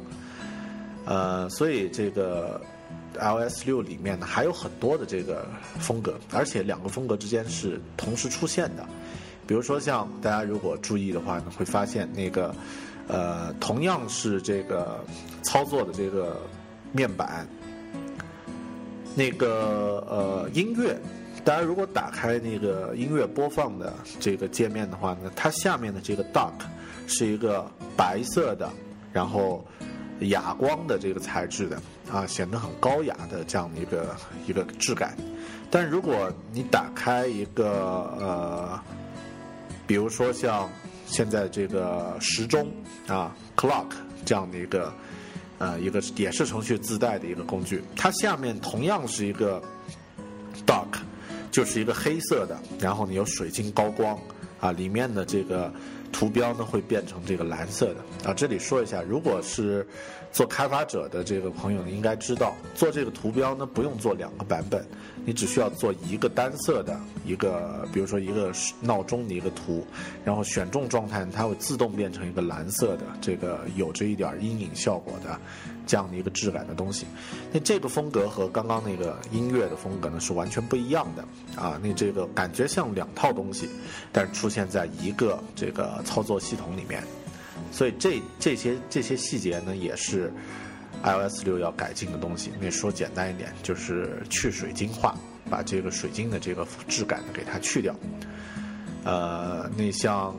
[1.06, 2.60] 呃，所以这个
[3.14, 8.84] iOS 六里面呢还有很多的这个风格，而且两个风格之间是同时出现的。
[9.46, 12.54] 比如说，像大家如果注意的话呢，会发现那个
[13.08, 15.06] 呃，同样是这个
[15.44, 16.42] 操作的这个
[16.92, 17.48] 面板，
[19.18, 20.96] 那个呃音乐，
[21.44, 26.54] 大家如果打开那个音乐播放的这个界面的话呢，它下面的这个 Dock
[27.08, 27.66] 是一个
[27.98, 28.70] 白色的，
[29.12, 29.66] 然后。
[30.22, 31.80] 哑光的这个材质的
[32.12, 34.16] 啊，显得很高雅的这样的一个
[34.48, 35.16] 一个质感。
[35.70, 38.80] 但如果你打开一个呃，
[39.86, 40.68] 比如说像
[41.06, 42.68] 现在这个时钟
[43.06, 43.86] 啊，clock
[44.26, 44.92] 这样的一个
[45.58, 49.62] 呃一个也是程序自带的一个工具，它下面同样是一个
[50.66, 50.88] dock，
[51.52, 54.20] 就是一个黑色的，然后呢有水晶高光
[54.60, 55.72] 啊，里面的这个
[56.12, 58.34] 图标呢会变成这个蓝色的啊。
[58.34, 59.86] 这里说一下，如果是
[60.32, 64.86] 做开发者的这个朋友呢，应该知道做这个图标呢不用做两个版本，
[65.26, 69.86] 你只需要做一个单色的一个，比如说一个闹钟的一个图，
[70.24, 75.40] 然后选中状态，它会自动变成一个蓝色的，这个有着一点阴影效果的
[75.88, 77.08] 这样的一个质感的东西。
[77.52, 81.24] 那这个风格和刚刚那个音乐的风格呢是完全不一样的
[81.60, 81.80] 啊。
[81.82, 83.70] 那这个感觉像两套东西，
[84.12, 87.02] 但是出现在一个这个操作系统里面。
[87.72, 90.32] 所以这这些这些细节呢，也是
[91.04, 92.52] iOS 六要改进的东西。
[92.60, 95.16] 那说简单一点，就是去水晶化，
[95.50, 97.96] 把这个水晶的这个质感呢给它去掉。
[99.04, 100.36] 呃，那像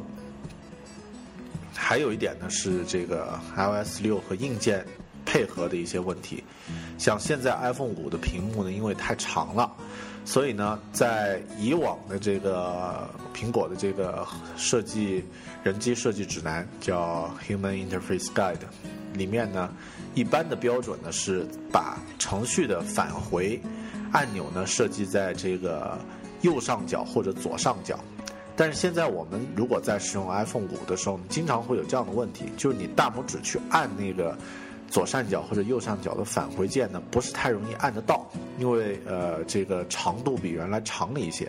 [1.74, 4.84] 还有一点呢是这个 iOS 六和硬件
[5.29, 6.43] 配合的一些问题。
[6.97, 9.71] 像现在 iPhone 五的屏幕呢，因为太长了，
[10.25, 15.23] 所以呢，在以往的这个苹果的这个设计
[15.62, 18.57] 人机设计指南叫 Human Interface Guide
[19.12, 19.71] 里面呢，
[20.14, 23.61] 一般的标准呢是把程序的返回
[24.11, 25.99] 按钮呢设计在这个
[26.41, 28.01] 右上角或者左上角。
[28.57, 34.37] 但是现在我们如果在使用 iPhone 五的时候，经常会有这样的问题，就是你大拇指去按那个。
[34.90, 38.27] 左上角或者右上角的返回键呢，不是太容易按得到，
[38.59, 41.48] 因为呃这个长度比原来长了一些，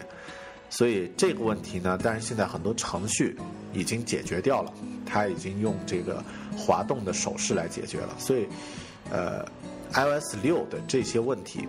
[0.69, 3.37] 所以这个问题呢，但是现在很多程序
[3.73, 4.73] 已经解决掉了，
[5.05, 6.23] 它已经用这个
[6.57, 8.47] 滑动的手势来解决了，所以
[9.09, 9.45] 呃
[9.93, 11.67] iOS 六的这些问题，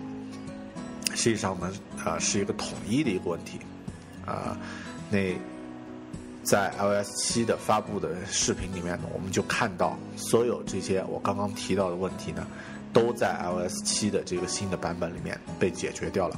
[1.15, 1.71] 实际上呢
[2.03, 3.59] 啊是一个统一的一个问题
[4.25, 4.57] 啊
[5.09, 5.33] 那。
[6.43, 12.45] 在 iOS 七的发布的视频里面呢，我们就看到所有这些我刚刚提到的问题呢，
[12.91, 16.37] 都在 iOS 七的这个新的版本里面被解决掉了。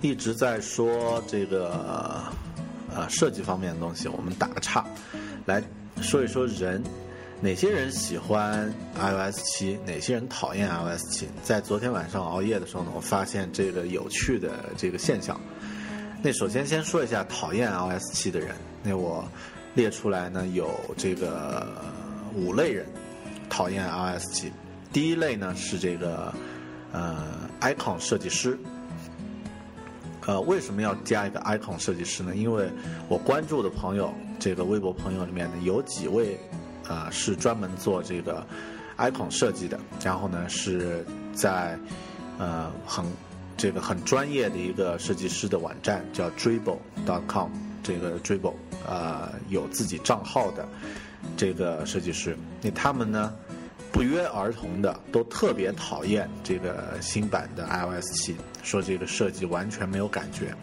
[0.00, 2.22] 一直在说这个。
[2.94, 4.84] 啊，设计方面的东西我们打个岔，
[5.46, 5.62] 来
[6.00, 6.82] 说一说人，
[7.40, 11.28] 哪些人喜欢 iOS 七，哪些人讨厌 iOS 七？
[11.42, 15.40] 在昨天晚上熬夜的时候呢，我发现这个有趣的这个现象。
[16.22, 19.24] 那首先先说一下讨厌 iOS 七的人，那我
[19.74, 21.66] 列出来呢有这个
[22.34, 22.86] 五类人
[23.48, 24.52] 讨厌 iOS 七。
[24.92, 26.32] 第一类呢是这个
[26.92, 27.26] 呃
[27.60, 28.58] icon 设计师。
[30.26, 32.36] 呃，为什么要加一个 icon 设计师呢？
[32.36, 32.70] 因为
[33.08, 36.38] 我关注的朋友，这个微博朋友里面呢，有几位，
[36.86, 38.46] 啊，是专门做这个
[38.98, 41.04] icon 设计的，然后呢，是
[41.34, 41.76] 在
[42.38, 43.04] 呃很
[43.56, 47.50] 这个很专业的一个设计师的网站叫 dribble.com，
[47.82, 48.54] 这个 dribble
[48.88, 50.68] 啊有自己账号的
[51.36, 53.32] 这个设计师，那他们呢？
[53.92, 60.54] 不约而同的都特别讨厌这个新版的 iOS 七，说这个设计完全没有感觉。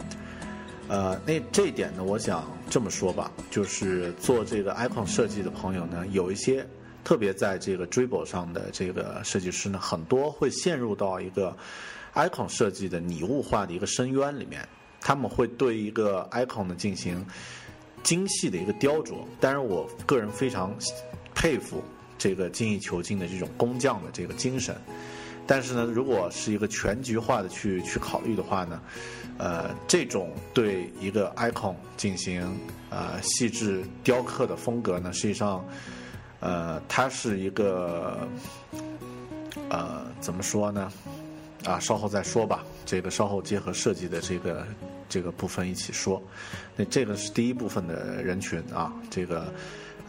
[0.87, 6.65] 呃，那这一点呢，我想这么说吧，就是做这个 icon 设计的朋友呢，有一些
[7.03, 11.55] 特别在这个 Dribble 上的这个设计师呢，很多会陷入到一个
[12.15, 14.67] icon 设计的拟物化的一个深渊里面，
[14.99, 17.23] 他们会对一个 icon 呢进行
[18.01, 19.17] 精细的一个雕琢。
[19.39, 20.75] 当然，我个人非常
[21.35, 21.83] 佩服。
[22.19, 24.75] 这个精益求精的这种工匠的这个精神，
[25.47, 28.81] 但是呢，如果是一个全局化的去去考虑的话呢，
[29.37, 32.55] 呃，这种对一个 icon 进行
[32.89, 35.65] 呃细致雕刻的风格呢，实际上，
[36.41, 38.27] 呃，它是一个
[39.69, 40.91] 呃怎么说呢？
[41.63, 42.65] 啊，稍后再说吧。
[42.85, 44.67] 这个稍后结合设计的这个
[45.07, 46.21] 这个部分一起说。
[46.75, 49.51] 那这个是第一部分的人群啊，这个。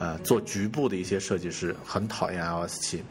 [0.00, 3.04] 呃，做局部的一些设计师很讨厌 iOS 七。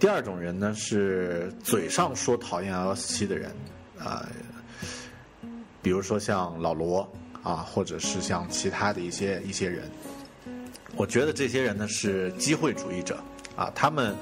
[0.00, 3.52] 第二种人呢是嘴上说讨厌 iOS 七的人，
[3.96, 4.28] 啊，
[5.80, 7.08] 比如说像老罗
[7.44, 9.88] 啊，或者是像其他的一些一些人。
[10.96, 13.22] 我觉得这些人呢是机会主义者
[13.54, 14.12] 啊，他们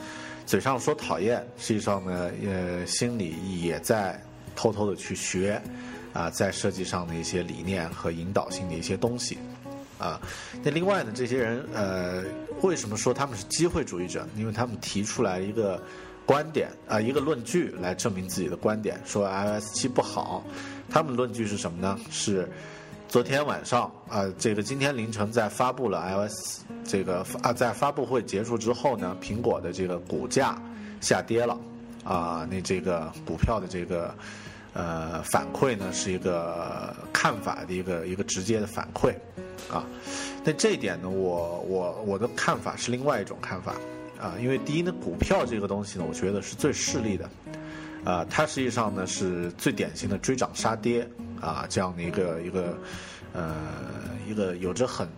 [0.44, 4.22] 嘴上说讨厌，实际上呢，呃，心里也在
[4.54, 5.58] 偷偷的去学
[6.12, 9.38] 啊，在设计上的一些理念和引导性的一些东西。
[9.98, 10.20] 啊，
[10.62, 12.22] 那另外呢，这些人呃，
[12.62, 14.26] 为什么说他们是机会主义者？
[14.36, 15.82] 因为他们提出来一个
[16.24, 20.44] 观点啊，一个论据来证明自己的观点，说 iOS 七不好。
[20.88, 21.98] 他们论据是什么呢？
[22.10, 22.48] 是
[23.08, 30.56] 昨天晚上啊，这个今天凌晨在发布了 iOS 这个啊，在发布会结束之后呢，苹果的这个股价
[31.00, 31.58] 下跌了
[32.04, 34.14] 啊，那这个股票的这个
[34.74, 39.12] 呃，反馈呢是一个看法的一个一个直接的反馈，
[39.72, 39.84] 啊，
[40.44, 43.74] 那这一点呢，我我我的看法是另外一种看法，
[44.20, 47.28] 啊，因为第一呢，股票这个东西呢，我觉得是最势利的，
[48.04, 51.08] 啊，它实际上呢是最典型的追涨杀跌
[51.40, 52.78] 啊这样的一个一个
[53.32, 53.56] 呃
[54.28, 55.08] 一个有着很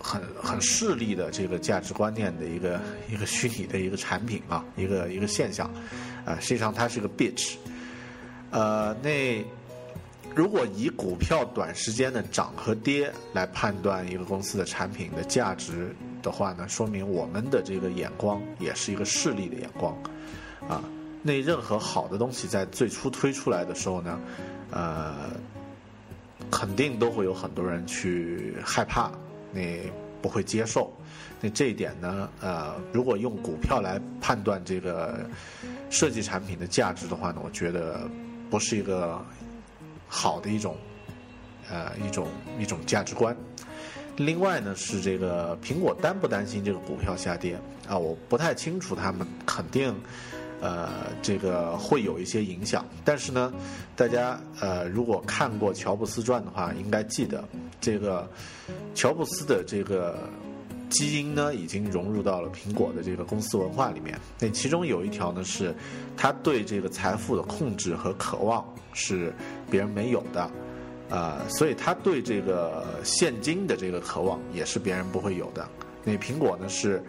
[0.00, 2.80] 很很势利的这个价值观念的一个
[3.10, 5.68] 一个虚拟的一个产品啊，一个一个现象，
[6.24, 7.56] 啊，实际上它是个 bitch。
[8.52, 9.44] 呃，那
[10.34, 19.94] 如果以股票短时间的涨和跌来判断一个公司的产品的价值的话呢，说明我们的这个眼光也是一个势利的眼光，
[20.68, 20.84] 啊，
[21.22, 24.20] 那任何好的东西在最初推出来的时候呢，
[24.70, 25.30] 呃，
[26.50, 29.10] 肯定都会有很多人去害怕，
[29.52, 29.60] 那
[30.22, 30.90] 不会接受，
[31.40, 35.26] 那这一点呢，呃，如果用股票来判断这个
[35.90, 38.08] 设计产品的价值的话呢，我觉得。
[38.52, 39.18] 不是一个
[40.06, 40.76] 好的一种，
[41.70, 42.28] 呃，一种
[42.58, 43.34] 一种价值观。
[44.16, 47.96] 另外呢，是这个苹果担不担心这个股票下跌啊？
[47.96, 49.98] 我不太清楚，他们肯定
[50.60, 50.90] 呃，
[51.22, 52.84] 这个会有一些影响。
[53.02, 53.50] 但是呢，
[53.96, 57.42] 大家呃，如果看过乔布斯传的话，应该记得
[57.80, 58.28] 这个
[58.94, 60.28] 乔布斯的这个。
[60.92, 64.16] 基因呢，已经融入到了苹果的这个公司文化里面。
[64.38, 65.74] 那其中有一条呢，是
[66.16, 69.32] 他对这个财富的控制和渴望是
[69.70, 70.50] 别人没有的，
[71.08, 75.66] 啊，所以他对这个现金的这个渴望也是别人不会有的。
[76.04, 77.02] 那苹果呢是，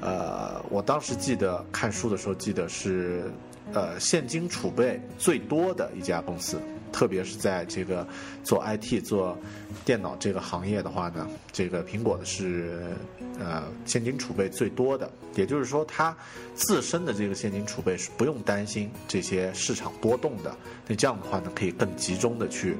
[0.00, 3.30] 呃，我当时记得看书的时候记得是，
[3.72, 6.60] 呃，现金储备最多的一家公司。
[6.90, 8.04] 特别是在这个
[8.42, 9.38] 做 IT、做
[9.88, 12.94] 电脑这个行业的话呢，这个苹果的是
[13.38, 16.14] 呃现金储备最多的，也就是说它
[16.54, 20.54] 自身的这个现金储备是不用担心这些市场波动的。
[20.86, 22.76] 那这样的话呢，可以更集中的去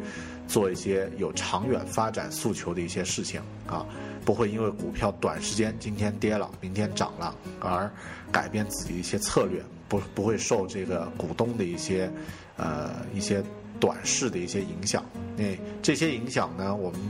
[0.47, 3.87] 做一些有长远发展诉求的一些事情啊，
[4.23, 7.91] 不会因为股票短时间今天跌了，明天涨了而
[8.31, 12.13] 改变自己一些策略，不不会受这个股东的一些
[12.59, 13.43] 呃一些。
[13.81, 15.05] 短视的一些影响，
[15.37, 15.45] 那
[15.83, 16.75] 这些影响呢？
[16.75, 17.01] 我们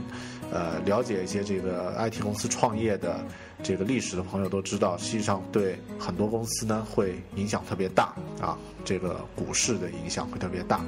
[0.51, 3.23] 呃了解一些这个 IT 公司创业的
[3.61, 10.81] 这个历史的朋友都知道，实际上对很多公司呢会影响特别大啊，这个股市的影响会特别大。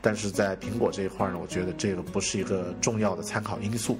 [0.00, 3.96] 但是在苹果这一块呢，我觉得这个不是一个重要的参考因素，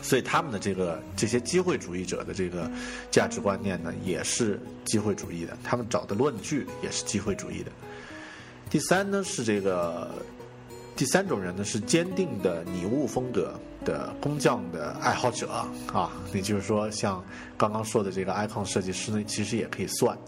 [0.00, 2.70] 所以他们的这个这些机会主义者的这个
[3.10, 7.70] 价值观念呢，也是机会主义的，他们找的论据也是机会主义的。
[8.74, 10.10] 第三呢是这个，
[10.96, 13.54] 第三种人呢是坚定的拟物风格
[13.84, 15.48] 的工匠的爱好者
[15.92, 17.24] 啊，也就是说像
[17.56, 20.18] 刚刚说的这个 icon 设计师呢，其实也可以算，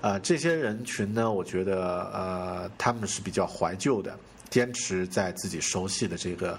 [0.00, 4.18] 啊，这些人群呢，我觉得呃他们是比较怀旧的，
[4.50, 6.58] 坚持在自己熟悉的这个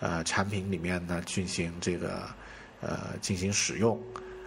[0.00, 2.20] 呃产品里面呢进行这个
[2.80, 3.96] 呃进行使用，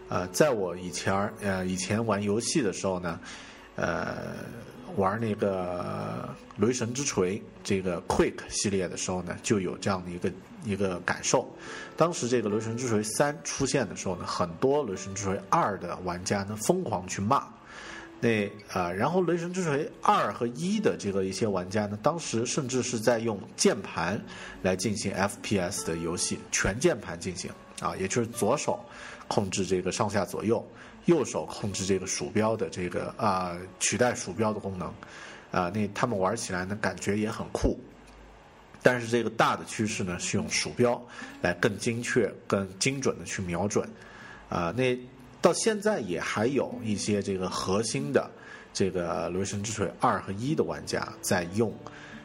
[0.10, 3.18] 呃，在我以前呃以前玩游戏的时候呢，
[3.78, 4.18] 呃。
[4.98, 6.36] 玩那个
[6.66, 10.32] 《雷神之锤》这个 Quick 系列的时候呢，就有这样的一个
[10.66, 11.48] 一个感受。
[11.96, 17.48] 当时这个《雷神之锤三》出现的时候呢，很多《雷神之锤二》的玩家呢疯狂去骂。
[18.20, 24.20] 那啊，然后《雷神之锤二》和一的这个一些玩家呢，当时甚至是在用键盘
[24.64, 28.80] 来进行 FPS 的游戏，全键盘进行啊，也就是左手
[29.28, 30.66] 控制这个上下左右。
[31.08, 34.88] 右手控制这个鼠标的这个啊，取代鼠标的功能，
[35.52, 37.78] 啊，那他们玩起来呢感觉也很酷。
[38.84, 41.02] 但是这个大的趋势呢是用鼠标
[41.42, 43.90] 来更精确、更精准的去瞄准，
[44.50, 44.98] 啊，那
[45.42, 48.30] 到现在也还有一些这个核心的
[48.74, 51.74] 这个《雷神之锤二》和一的玩家在用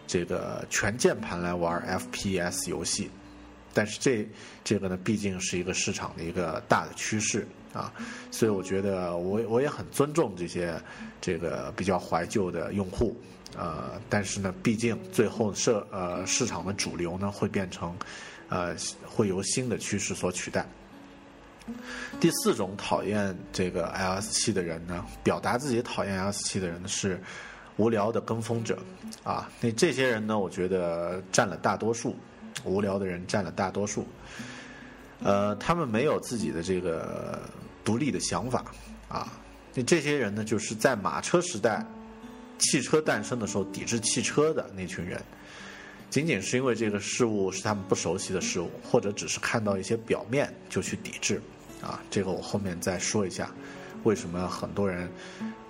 [0.06, 1.80] 这个全键盘来玩
[2.12, 3.10] FPS 游戏，
[3.72, 4.28] 但是这
[4.62, 7.46] 这个呢毕竟是一个市场的一个大的趋势。
[7.72, 7.92] 啊，
[8.30, 10.78] 所以我觉得我我也很尊重这些
[11.20, 13.16] 这个比较怀旧的用户，
[13.56, 17.96] 呃，但是呢，毕竟最后市呃市场的主流呢会变成，
[18.48, 20.66] 呃，会由新的趋势所取代。
[22.20, 27.22] 第四种讨厌这个 iOS 七的人呢，表达自己讨厌 iOS 七的人是
[27.76, 28.78] 无聊的跟风者
[29.22, 32.16] 啊，那这些人呢，我觉得占了大多数，
[32.64, 34.06] 无聊的人占了大多数。
[35.24, 37.40] 呃，他们没有自己的这个
[37.84, 38.64] 独立的想法
[39.08, 39.32] 啊。
[39.74, 41.84] 那这些人呢，就是在马车时代，
[42.58, 45.20] 汽车诞生的时候抵制汽车的那群人，
[46.10, 51.40] 仅仅是因为这个事物是他们不熟悉的事物，或者只是看到一些表面就去抵制
[51.80, 51.98] 啊。
[52.10, 53.50] 这个我后面再说一下，
[54.04, 55.10] 为什么很多人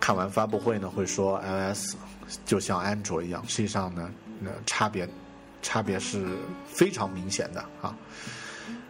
[0.01, 1.95] 看完发布会呢会说 iOS
[2.45, 3.45] 就像安卓一样？
[3.47, 4.11] 实际上呢，
[4.41, 5.09] 那差别
[5.63, 6.27] 差别是
[6.67, 7.97] 非常明显的啊。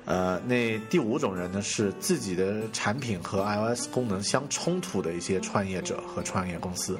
[0.04, 6.98] 呃，那第五种人呢是自己的产品和 iOS 功能相冲突的一些创业者和创业公司。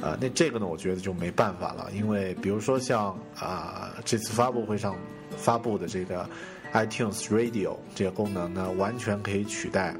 [0.00, 4.94] 呃，那这个呢，我觉得就没办法了，因为比如说像啊、这次发布会上
[5.36, 6.28] 发布的这个
[6.72, 9.94] iTunes Radio 这个功能呢，完全可以取代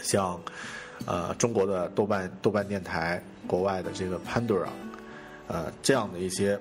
[0.00, 0.40] 像
[1.06, 4.68] 呃中国的豆瓣豆瓣电台、国外的这个 Pandora
[5.46, 6.58] 呃这样的一些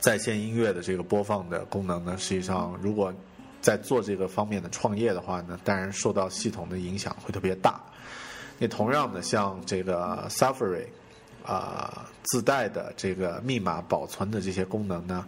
[0.00, 3.12] 在线音乐的这个播放的功能呢，实际上如果
[3.60, 7.80] 在做这个方面的创业的话呢，当然受到系统的影响会特别大。
[8.58, 10.86] 那同样的，像这个 Safari
[11.44, 15.26] 啊、自带的这个密码保存的这些功能呢，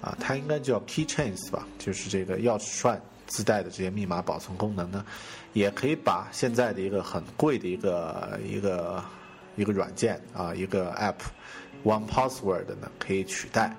[0.00, 5.04] 啊、它应该叫 Keychains 吧，就是这个钥匙串自带的这些密码保存功能呢，
[5.52, 9.02] 也可以把现在的一个很贵的一个一个
[9.56, 11.16] 一个软件啊，一个 App
[11.84, 13.74] One Password 呢可以取代。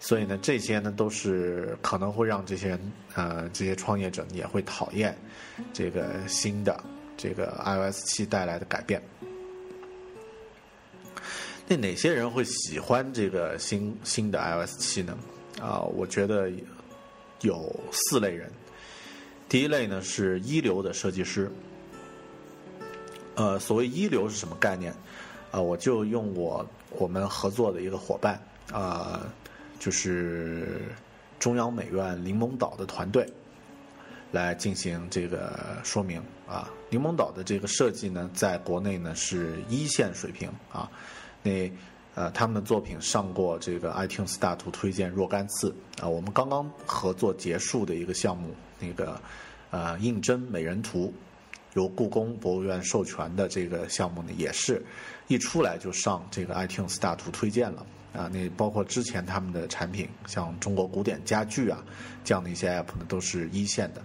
[0.00, 5.16] 所以呢，这些呢都是可能会让这些人呃这些创业者也会讨厌
[5.72, 6.82] 这个新的
[7.16, 9.02] 这个 iOS 七带来的改变。
[11.66, 15.18] 那哪些人会喜欢这个新新的 iOS 七呢？
[15.60, 16.50] 啊，我觉得
[17.40, 18.50] 有四类人。
[19.48, 21.50] 第一类呢是一流的设计师。
[23.34, 24.94] 呃，所谓一流是什么概念？
[25.50, 28.40] 啊，我就用我我们合作的一个伙伴
[28.72, 29.26] 啊、
[29.78, 30.80] 就是
[31.38, 33.26] 中央美院柠檬岛的团队
[34.32, 36.68] 来进行这个说明啊。
[36.90, 40.90] 柠檬岛的这个设计呢，在国内呢是一线水平啊。
[41.42, 41.70] 那
[42.14, 46.08] 呃，他们的作品上过这个 iTunes 大图推荐若干次啊。
[46.08, 49.20] 我们刚刚合作结束的一个项目，那个
[49.70, 51.14] 呃应征美人图，
[51.74, 54.82] 由故宫博物院授权的这个项目呢，也是
[55.28, 58.28] 一出来就上这个 iTunes 大图推荐了啊。
[58.32, 61.84] 那包括之前他们的产品，像中国古典家具啊
[62.24, 64.02] 这样的一些 app 呢，都是一线的。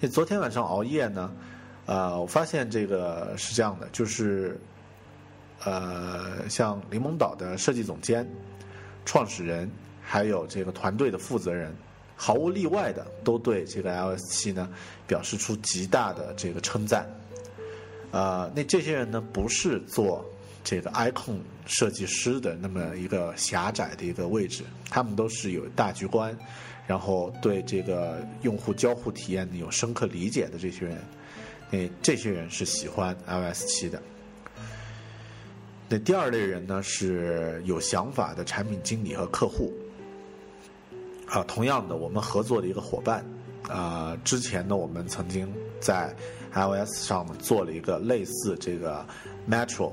[0.00, 1.32] 那昨天晚上熬夜呢，
[1.86, 4.60] 呃，我发现这个是这样的，就是
[5.64, 8.24] 呃，像柠檬岛的设计总监、
[9.04, 9.68] 创始人，
[10.00, 11.74] 还有这个团队的负责人，
[12.14, 14.68] 毫无例外的都对这个 iOS 七呢
[15.06, 17.04] 表示出极大的这个称赞。
[18.12, 20.24] 呃，那这些人呢，不是做
[20.64, 26.36] 这个 icon 设计师的那么一个狭窄的一个位置，他们都是有大局观，
[26.86, 30.98] 然后对这个用户交互体验有深刻理解的这些人。
[31.70, 34.02] 那这些人是喜欢 iOS 七的。
[35.88, 39.72] 那第二类人呢，是有想法的产品经理和客户。
[41.26, 43.22] 啊，同样的，我们合作的一个伙伴，
[43.68, 45.46] 啊，之前呢，我们曾经
[45.78, 46.14] 在
[46.54, 49.06] iOS 上做了一个类似这个
[49.46, 49.92] Metro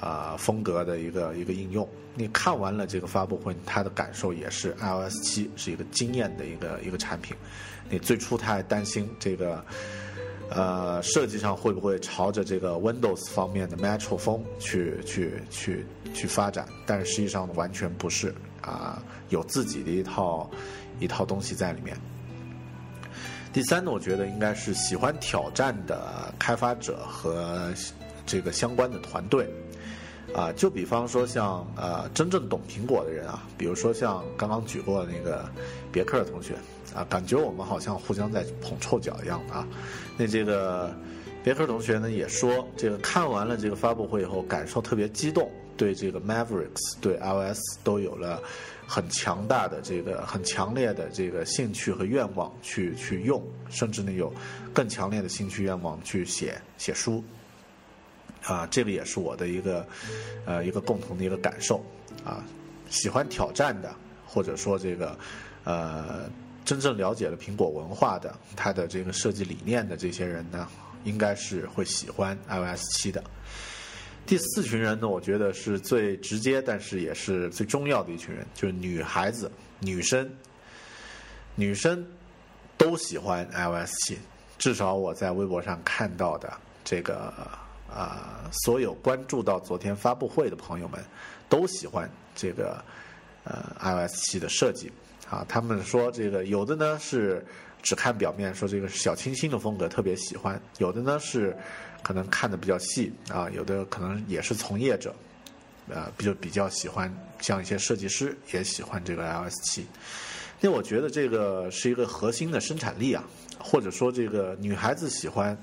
[0.00, 1.86] 啊风格的一个一个应用。
[2.14, 7.36] 你看完了这个发布会，他的感受也是 iOS 七是一个惊艳的一个一个产品。
[7.88, 9.64] 你最初他还担心这个。
[10.52, 16.66] 呃，设计上会不会朝着这个 Windows 方面的 Metro 风去去去去发展？
[16.84, 20.50] 但是实际上完全不是啊、有自己的一套
[20.98, 21.96] 一套东西在里面。
[23.52, 27.72] 第三呢，我觉得应该是喜欢挑战的开发者和
[28.26, 29.48] 这个相关的团队。
[30.34, 35.44] 啊，就比方说像呃真正懂苹果的人啊，比如说像刚刚举过的那个
[35.90, 36.54] 别克的同学
[36.94, 39.66] 啊，感觉我们好像互相在捧臭脚一样的啊。
[40.16, 40.94] 那这个
[41.42, 48.40] 别克同学呢也说，这个看完了这个发布会以后，感受特别激动，对这个 Mavericks 对 iOS 都有了
[48.86, 54.32] 很强大的这个很强烈的这个兴趣和愿望去去用，甚至呢有
[54.72, 57.22] 更强烈的兴趣愿望去写写书。
[58.44, 59.86] 啊，这个也是我的一个，
[60.46, 61.84] 呃，一个共同的一个感受
[62.24, 62.44] 啊。
[62.88, 63.94] 喜欢挑战的，
[64.26, 65.16] 或者说这个，
[65.62, 66.28] 呃，
[66.64, 70.66] 真正了解了苹果文化的，它的这个设计理念的这些人呢，
[71.04, 73.22] 应该是会喜欢 iOS 七的。
[74.26, 80.28] 第四群人呢，我觉得是最直接，但是也是最重要的一群人，就是女孩子、女生，
[81.54, 82.04] 女生
[82.76, 84.18] 都喜欢 iOS 七，
[84.58, 87.32] 至少我在微博上看到的这个。
[87.92, 91.04] 啊、所有关注到昨天发布会的朋友们
[91.48, 92.80] 都喜欢这个
[93.42, 94.90] 呃 iOS 七的设计
[95.28, 95.44] 啊。
[95.48, 97.44] 他们说这个有的呢是
[97.82, 101.56] 只看表面，说这个小清新的风格特别喜欢；有的呢是
[102.02, 105.12] 可能看的比较细啊，有的可能也是从业者，
[105.88, 109.84] 呃，比较比较喜欢，像一些设计师也喜欢这个 iOS 七。
[110.60, 113.24] 那我觉得这个是一个核心的生产力啊，
[113.58, 115.60] 或者说这个女孩子喜欢。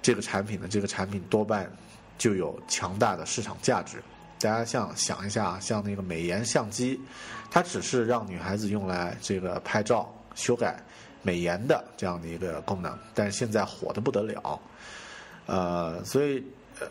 [0.00, 1.70] 这个产品的，这个产品多半
[2.16, 4.02] 就有强大的市场价值
[4.40, 7.00] 大家像想一下，像那个美颜相机，
[7.50, 10.80] 它只是让女孩子用来这个拍照、修改
[11.22, 14.60] 美颜的这样的一个功能，但是现在火的不得了。
[15.46, 16.44] 呃，所以
[16.78, 16.86] 呃，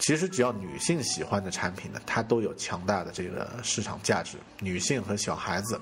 [0.00, 4.36] 其实只要女性喜欢的产品呢，它都有强大的这个市场价值。
[4.58, 5.80] 女性和小孩子，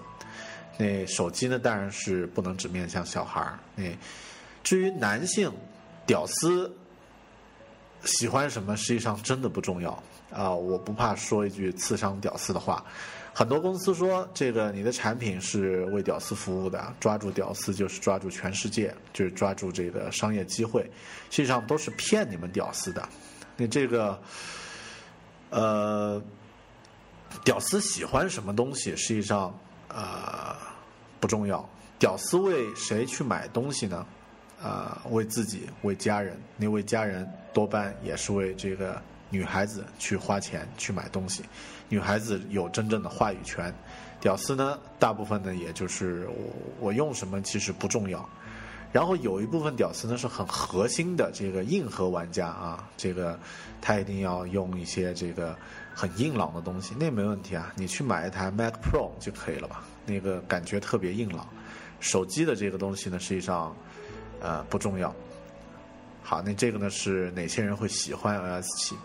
[0.77, 3.59] 那手机呢，当然是不能只面向小孩儿。
[3.75, 3.85] 那
[4.63, 5.51] 至于男性，
[6.09, 6.75] 屌丝
[8.03, 9.91] 喜欢什么，实际上真的不重要
[10.33, 10.51] 啊！
[10.51, 12.83] 我不怕说一句刺伤屌丝的话。
[13.35, 20.83] 很多公司说，这个你的产品是为屌丝服务的，抓住屌丝就是抓住全世界，就是抓住这个商业机会，
[21.31, 23.07] 实际上都是骗你们屌丝的。
[23.55, 24.19] 那这个，
[25.51, 26.21] 呃，
[27.45, 29.57] 屌丝喜欢什么东西，实际上
[29.89, 30.57] 呃
[31.21, 31.69] 不重要。
[31.99, 34.07] 屌丝为谁去买东西呢？
[34.63, 36.37] 啊，为自己，为家人。
[36.57, 39.01] 那为家人多半也是为这个
[39.31, 41.43] 女孩子去花钱去买东西。
[41.89, 43.73] 女孩子有真正的话语权，
[44.21, 48.29] 屌丝呢，大部分呢，也就是我我用什么其实不重要。
[48.91, 53.39] 然后有一部分屌丝呢是很核心的这个硬核玩家啊，这个
[53.83, 55.55] 他一定要用一些这个
[55.95, 59.85] 很硬朗的东西，那没问题啊，你去买一台 Mac Pro 就可以了吧？
[60.07, 61.47] 那个感觉特别硬朗。
[62.01, 63.77] 手机的这个东西呢，实际上
[64.41, 65.15] 呃不重要。
[66.23, 68.97] 好，那这个呢是哪些人会喜欢 S 七？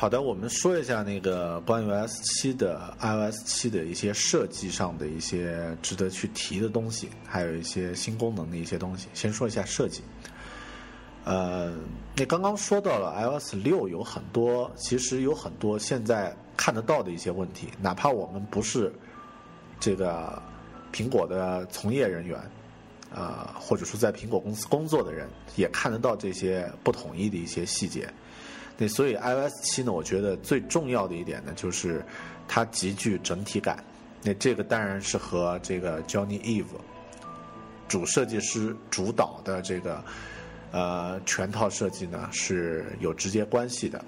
[0.00, 9.08] 好的，我们说一下那个关于 S 七的 iOS 七的一些设计上的一些值得去提的东西，还有一些新功能的一些东西。
[9.12, 10.02] 先说一下设计。
[11.24, 11.74] 呃，
[12.16, 18.90] 那刚刚说到了 iOS 六有很多，其实有很多现在看得到的一些问题，哪怕我们不是
[19.78, 20.40] 这个
[20.94, 22.40] 苹果的从业人员，
[23.14, 28.10] 呃，或者说在苹果公司工作的人，也看得到这些不统一的一些细节。
[28.82, 32.02] 那所以 iOS 七呢，我觉得最重要的一点呢，就是
[32.48, 33.84] 它极具整体感。
[34.22, 36.64] 那这个当然是和这个 Johnny Eve
[37.88, 40.02] 主设计师主导的这个
[40.72, 44.02] 呃全套设计呢是有直接关系的。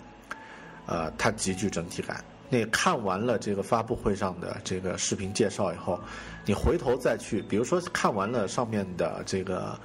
[0.87, 2.25] 呃，它极具整体感。
[2.49, 6.01] 那看完了这个发布会上的这个视频介绍以后，
[6.47, 9.79] 你回头再去，比如说看完了上面的这个。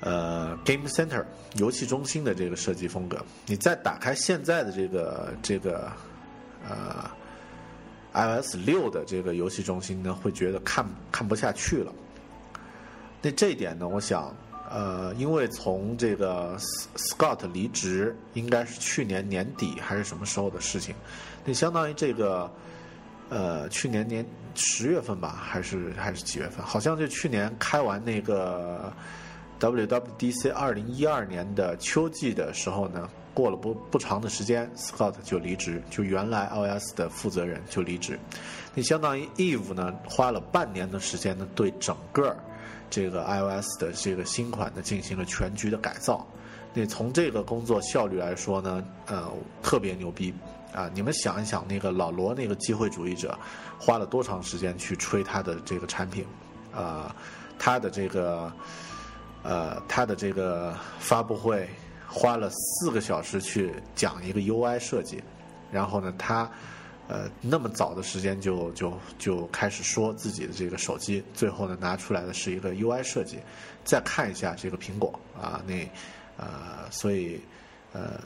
[0.00, 1.24] 呃，Game Center
[1.54, 3.16] 游戏中心的这个设计风格，
[3.46, 5.90] 你再打开现在的这个这个
[6.68, 7.10] 呃
[8.12, 11.90] iOS 六的这个游戏中心呢，会觉得看看不下去了。
[13.22, 14.36] 那这一点呢，我想，
[14.70, 16.58] 呃，因为从这个
[16.96, 20.94] Scott 离职，应该是去年年底还是什么时候的事情？
[21.42, 22.52] 那相当于这个
[23.30, 24.24] 呃去年年
[24.54, 26.62] 十月份吧，还是还是几月份？
[26.62, 28.92] 好像就去年开完那个。
[29.58, 38.18] WWDC 二零一二年的秋季的时候呢，过了不不长的时间，Scott 就离职，就原来 iOS 的负责人就离职。
[38.74, 42.36] 那相当于 Eve 呢，花了半年的时间呢，对整个
[42.90, 46.26] 这个 iOS 的这个新款呢进行了全局的改造。
[46.74, 49.26] 那从这个工作效率来说呢，呃，
[49.62, 50.34] 特别牛逼
[50.74, 50.90] 啊！
[50.92, 53.36] 你们想一想，那个老罗那个机会主义者，
[53.78, 56.26] 花了多长时间去吹他的这个产品？
[56.74, 57.16] 啊，
[57.58, 58.52] 他的这个。
[59.48, 61.68] 呃，他的这个发布会
[62.04, 65.22] 花了四个小时去讲一个 UI 设计，
[65.70, 66.50] 然后呢，他
[67.06, 73.38] 呃那么早的时间就就就开始说自己的这个手机，最后呢拿出来的是一个 UI 设计，
[73.84, 75.88] 再看一下这个苹果啊，那
[76.36, 77.40] 呃，所以
[77.92, 78.18] 呃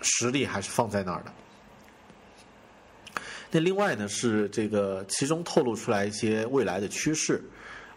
[0.00, 1.30] 实力还是放在那儿的。
[3.50, 7.44] 那另外呢是这个其中透露出来一些未来的趋势。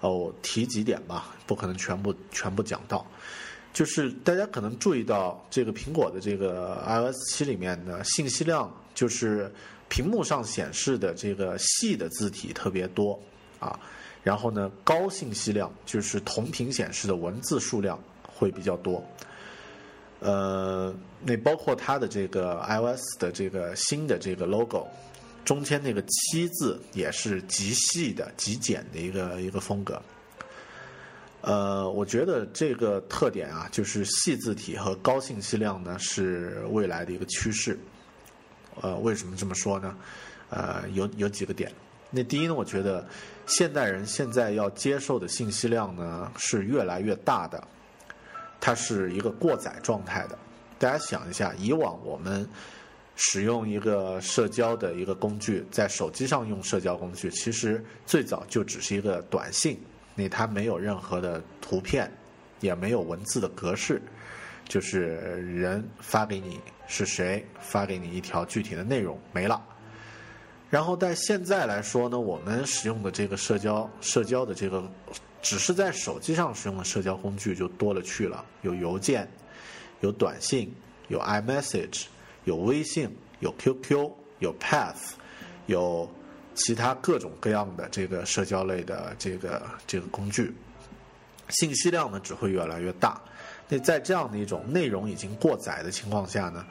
[0.02, 3.06] 哦，提几点吧，不可能全部全部讲到。
[3.74, 9.52] 就是大家可能注意到，这个苹果的这个 iOS 七里面的信息量，就是
[9.88, 13.20] 屏幕上显示的这个细的字体特别多
[13.60, 13.80] 啊。
[14.24, 19.04] 然后呢，高信息量就是同屏显示的文字数量会比较多。
[20.20, 24.88] 呃，那包括它的这个 iOS 的这个新的这个 logo。
[25.44, 30.02] 中间那个七字也是极细的、极简的一个一个风格。
[31.42, 37.80] 呃，我觉得这个特点啊，就是细字体和高信息量呢，是未来的一个趋势。
[38.82, 39.98] 呃，为什么这么说呢？
[40.50, 41.72] 呃，有有几个点。
[42.12, 43.08] 那第一呢，我觉得
[43.46, 47.64] 现代人现在要接受的信息量呢是越来越大的。
[48.60, 50.38] 它是一个过载状态的。
[50.78, 52.46] 大家想一下，以往我们
[53.22, 59.78] 使用一个社交的一个工具，在手机上用社交工具，其实最早就只是一个短信，
[60.16, 62.10] 那它没有任何的图片，
[62.62, 64.02] 也没有文字的格式，
[64.70, 65.18] 就是
[65.54, 69.62] 人发给你是谁，发给你一条具体的内容没了。
[70.70, 74.90] 然后在现在来说呢，我们使用的这个社交社交的这个，
[75.42, 79.30] 只是在手机上使用的社交工具就多了去了，有邮件。
[80.02, 80.74] 有短信，
[81.10, 82.06] 有 iMessage，
[82.50, 83.08] 有微信，
[83.42, 85.14] 有 QQ，有 Path，
[85.68, 86.10] 有
[86.56, 90.52] 其他各种各样的这个社交类的这个这个工具，
[91.50, 93.22] 信息量呢只会越来越大。
[93.68, 96.66] 那在这样的一种内容已经过载的情况下呢，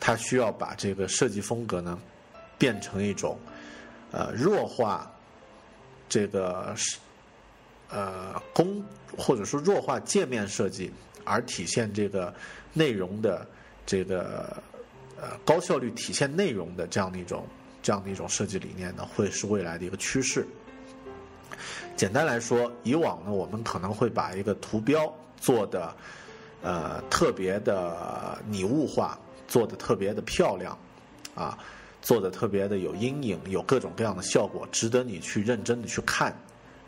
[0.00, 1.96] 它需要把这个设计风格呢
[2.58, 3.38] 变成一种
[4.10, 5.08] 呃弱化
[6.08, 6.74] 这个
[7.88, 8.84] 呃工
[9.16, 10.90] 或者说弱化界面设计，
[11.24, 12.34] 而体现这个。
[12.72, 13.44] 内容的
[13.84, 14.62] 这个
[15.20, 17.44] 呃高效率体现内容的这样的一种
[17.82, 20.46] 这样的一种设计理念呢，会是未来的一个趋势。
[21.96, 25.94] 简单来说，以往呢，我们可能会把一个图标做的
[26.62, 30.78] 呃特别的拟物化，做的特别的漂亮，
[31.34, 31.58] 啊，
[32.00, 36.34] 做的特别的有阴影，有各种各样的效果，值得你去认真的去看，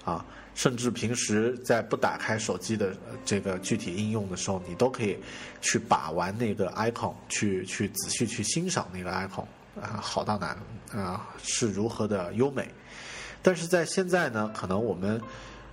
[0.04, 0.24] 啊。
[0.54, 2.94] 甚至平时在不打开手机的
[3.24, 5.18] 这个具体应用的时候，你都可以
[5.60, 9.44] 去把玩那个 icon，去去仔细去欣赏那个 icon，
[9.80, 10.56] 啊，好到哪
[10.92, 12.68] 啊是如何的优美。
[13.40, 15.20] 但是在现在呢，可能我们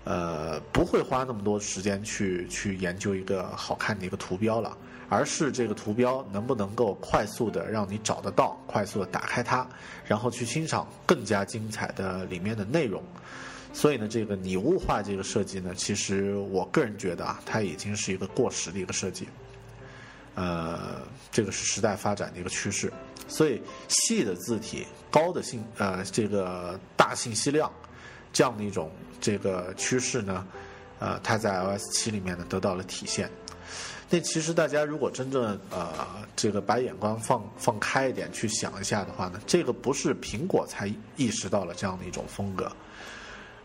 [0.05, 4.75] 呃不会花那么多时间去去研究一个好看的一个图标了，
[5.09, 9.67] 而是这个图标能不能够快速的让你找得到，快速的打开它，
[10.07, 13.03] 然后去欣赏更加精彩的里面的内容。
[13.79, 19.25] 所以呢，这个拟物化这个设计呢，其实我个人觉得啊，它已经是一个过时的一个设计。
[20.35, 20.97] 呃，
[21.31, 22.91] 这个是时代发展的一个趋势。
[23.29, 27.71] 所以细的字体、高的信呃这个大信息量
[28.33, 30.45] 这样的一种这个趋势呢，
[30.99, 33.31] 呃，它在 iOS 七里面呢得到了体现。
[34.09, 36.05] 那其实大家如果真正呃
[36.35, 42.69] 这个把眼光放放开一点去想一下的话呢，这个不是苹果才意识到了这样的一种风格。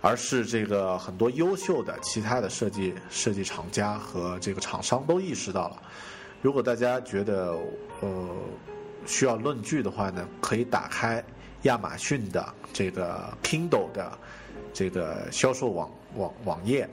[0.04, 5.82] 而是这个很多优秀的其他的设计设计厂家和这个厂商都意识到了。
[6.42, 7.56] 如果大家觉得
[8.02, 8.28] 呃
[9.06, 11.24] 需要论据的话呢，可以打开
[11.62, 14.12] 亚马逊的这个 Kindle 的
[14.74, 16.86] 这个销售网网网页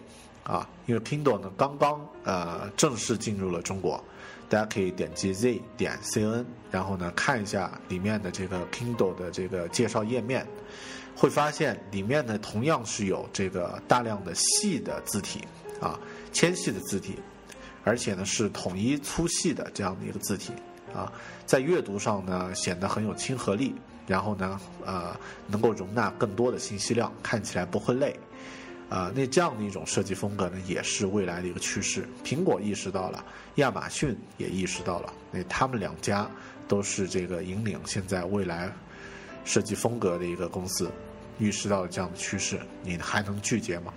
[0.45, 4.01] 啊，因为 Kindle 呢刚刚呃正式进入了中国，
[4.47, 10.47] 大家可以点击 Z 点 CN，然后呢看一下里面的这个 Kindle 的这个介绍页面。
[11.15, 15.41] 会发现里面呢，同样是有这个大量的细的字体
[15.79, 15.99] 啊，
[16.31, 17.19] 纤细的字体，
[17.83, 20.51] 而且呢是统一粗细的这样的一个字体
[20.95, 21.11] 啊，
[21.45, 23.75] 在阅读上呢显得很有亲和力，
[24.07, 25.15] 然后呢呃
[25.47, 28.17] 能够容纳更多的信息量，看起来不会累
[28.89, 29.11] 啊。
[29.13, 32.07] 那这样的一种设计风格呢，也是未来的一个趋势。
[32.23, 33.23] 苹果意识到了，
[33.55, 36.27] 亚马逊也意识到了，那他们两家
[36.67, 38.71] 都是这个引领现在未来。
[39.43, 40.91] 设计风格的一个公司，
[41.39, 43.93] 预示到了这样的趋势，你还能拒绝吗？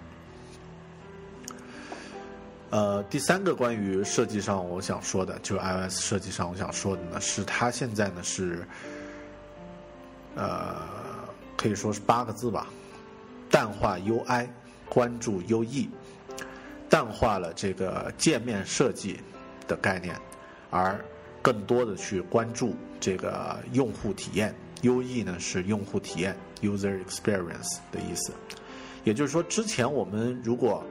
[2.70, 8.66] 呃，第三个关于设计上我想说的，就 iOS 设计上我想说的呢，是它现在呢是，
[10.34, 10.74] 呃，
[11.57, 12.66] 可以说是八个字吧，
[13.49, 14.49] 淡化 UI，
[14.88, 15.88] 关注 UE，
[16.88, 19.20] 淡化了这个界面设计
[19.68, 20.20] 的概念，
[20.70, 20.99] 而
[21.40, 24.53] 更多的去关注这个用户体验。
[24.85, 28.32] UE 呢是用户体验 （User Experience） 的意思，
[29.03, 30.85] 也就是说，之前我们如果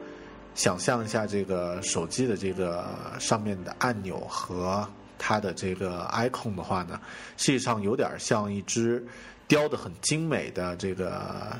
[0.55, 2.85] 想象一下这个手机的这个
[3.19, 4.87] 上面的按钮和
[5.17, 6.99] 它的这个 icon 的话呢，
[7.37, 9.05] 实际上有点像一支
[9.47, 11.55] 雕的很精美的这个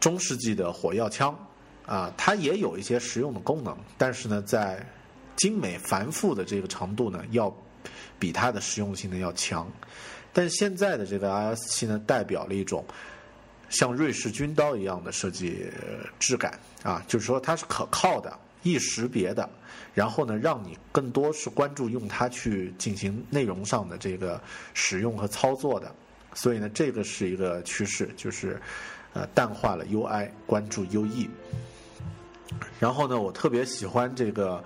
[0.00, 1.36] 中世纪的火药枪
[1.86, 4.84] 啊，它也有一些实用的功能，但是呢，在
[5.36, 7.54] 精美繁复的这个程度呢，要
[8.18, 9.70] 比它的实用性呢要强。
[10.36, 12.84] 但现在的这个 iOS 七呢，代表了一种
[13.70, 15.66] 像瑞士军刀一样的设计
[16.18, 19.48] 质感啊，就是说它是可靠的、易识别的，
[19.94, 24.38] 然后呢，让你更多是关注用它去进行内容上的这个
[24.74, 25.90] 使用和操作的。
[26.34, 28.60] 所以呢，这个是一个趋势，就是
[29.14, 31.30] 呃淡化了 UI，关注 UE。
[32.78, 34.62] 然后呢，我特别喜欢这个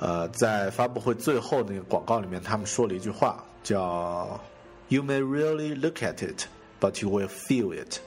[0.00, 3.44] 呃，在发布会最后那个广告里面，他们说了一句话。
[3.62, 4.40] 叫
[4.88, 6.46] "You may really look at it,
[6.80, 7.98] but you will feel it"，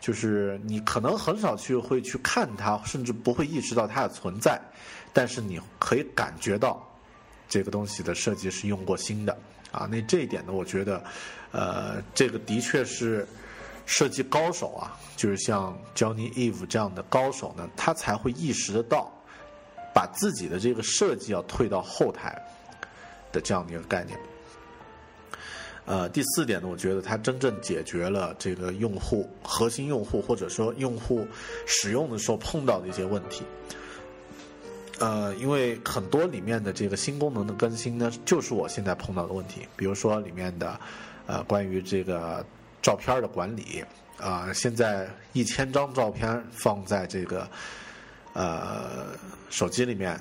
[0.00, 4.60] 就是你可能很少去会去看它，甚至不会意识到它的存在，
[5.12, 6.84] 但是你可以感觉到
[7.48, 9.36] 这个东西的设计是用过心的
[9.70, 9.86] 啊。
[9.90, 11.04] 那这一点呢，我觉得，
[11.52, 13.26] 呃，这个的确是
[13.84, 19.12] 设计高手啊，就是像 Johnny Eve 这样的高手呢，他才会意识得到，
[19.94, 22.40] 把自己的这个设计要退到后台
[23.30, 24.18] 的这样的一个概念。
[25.84, 31.26] 呃，第四点呢，我觉得它真正解决了这个用户核心用户或者说用户
[31.66, 33.42] 使用的时候碰到的一些问题。
[35.00, 39.66] 呃，因为很多里面的这个新功能的更新呢，就是我现在碰到的问题。
[39.74, 40.78] 比如说里面的
[41.26, 42.46] 呃关于这个
[42.80, 43.84] 照片的管理
[44.18, 47.48] 啊，现在一千张照片放在这个
[48.34, 49.06] 呃
[49.50, 50.16] 手机里面，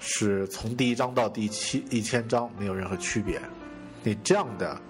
[0.00, 3.38] 是从第一张到第七一千张没有任何区别。
[4.02, 4.80] 你这样的。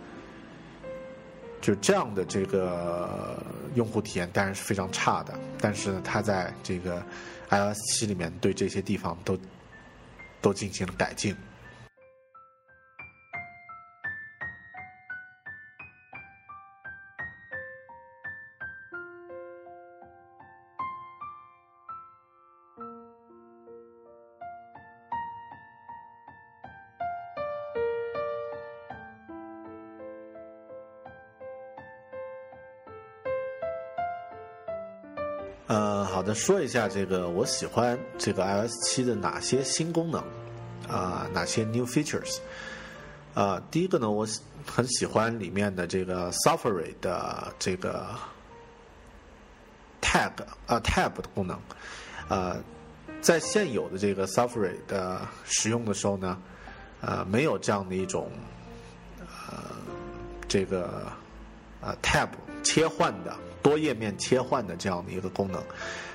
[1.63, 3.41] 就这样的这个
[3.75, 7.01] 用户体验当然是非常差的，但是，它在这个
[7.49, 9.39] iOS 七里面对这些地方都
[10.41, 11.35] 都进行了改进。
[36.35, 40.23] 说一下这个我喜欢这个 iOS 七的哪些新功能
[40.89, 42.39] 啊，哪些 new features
[43.35, 43.63] 啊？
[43.71, 44.27] 第一个呢，我
[44.67, 48.07] 很喜欢里面的这个 Safari 的这个
[50.01, 50.31] tag
[50.67, 51.59] 啊 tab 的功能。
[52.29, 52.63] 呃，
[53.21, 56.39] 在现有的这个 Safari 的使用的时候呢，
[57.01, 58.31] 呃，没有这样的一种
[59.27, 59.59] 呃
[60.47, 61.11] 这个
[61.81, 62.29] 呃 tab
[62.63, 63.37] 切换的。
[63.63, 65.63] 多页面切换的这样的一个功能，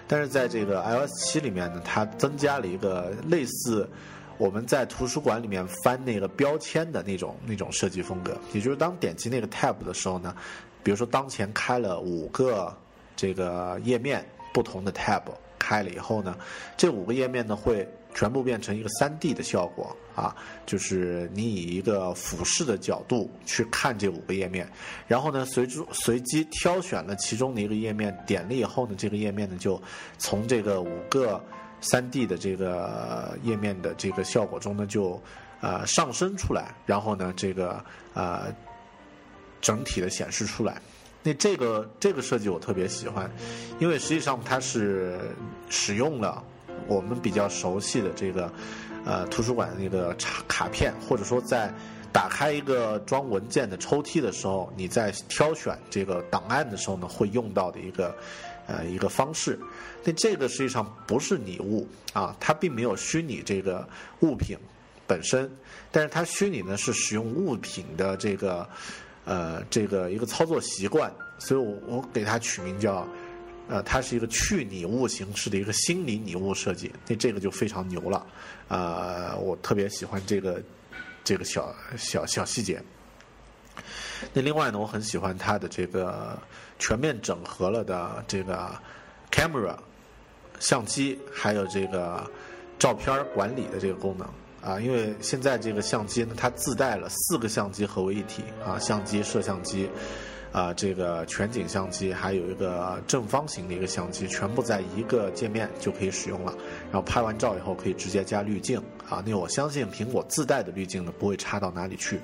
[0.07, 3.89] 但是在这个 iOS 七里面呢，它增加了一个类似
[4.37, 8.37] 我们在图书馆里面翻那个标签的那种那种设计风格。
[8.53, 10.35] 也就是当点击那个 tab 的时候呢，
[10.83, 12.75] 比如说当前开了五个
[13.15, 14.23] 这个页面，
[14.53, 15.23] 不同的 tab
[15.57, 16.37] 开了以后呢，
[16.75, 17.87] 这五个页面呢会。
[18.13, 24.67] 全部变成一个三 D 的效果啊，就是你以一个俯视的角度去看这五个页面，
[25.07, 29.79] 然后呢，随之随机挑选了其中的一个页面，点了以后呢，这个页面呢就
[30.17, 31.39] 从这个五个
[31.81, 35.21] 三 D 的这个页面的这个效果中呢就
[35.61, 37.79] 呃上升出来，然后呢这个
[38.15, 38.51] 呃
[39.61, 40.81] 整体的显示出来。
[41.21, 43.29] 那这个这个设计我特别喜欢，
[43.77, 45.19] 因为实际上它是
[45.69, 46.43] 使用了。
[46.87, 48.49] 我们比较熟悉的这个，
[49.05, 51.73] 呃，图书馆的那个卡卡片，或者说在
[52.11, 58.15] 打开一个装文件的抽屉的时候，你在挑选这个档案的时候呢，会用到的一个
[58.67, 59.57] 呃一个方式。
[60.03, 63.87] 那这个实际上不是拟物啊，它并没有虚拟这个
[64.21, 64.57] 物品
[65.05, 65.49] 本身，
[65.91, 68.67] 但是它虚拟呢是使用物品的这个
[69.25, 73.07] 呃这个一个操作习惯，所以我我给它取名叫。
[73.69, 78.25] 呃，它是一个去拟物形式的一个心理拟物设计，那这个就非常牛了。
[78.67, 80.61] 呃，我特别喜欢这个
[81.23, 82.81] 这个小小小细节。
[84.33, 86.37] 那另外呢，我很喜欢它的这个
[86.79, 88.71] 全面整合了的这个
[89.31, 89.75] camera
[90.59, 92.29] 相机，还有这个
[92.79, 94.27] 照片管理的这个功能
[94.61, 94.79] 啊。
[94.79, 99.89] 因为现在这个相机呢，它自带了四个相机合为一体啊，相机、摄像机。
[100.51, 106.53] 啊，这个全景相机还有一个正方形的一个相机，全部在一个界面就可以使用了。
[106.85, 112.19] 然后拍完照以后可以直接加滤镜啊，那我相信苹果自带的滤镜呢不会差到哪里去。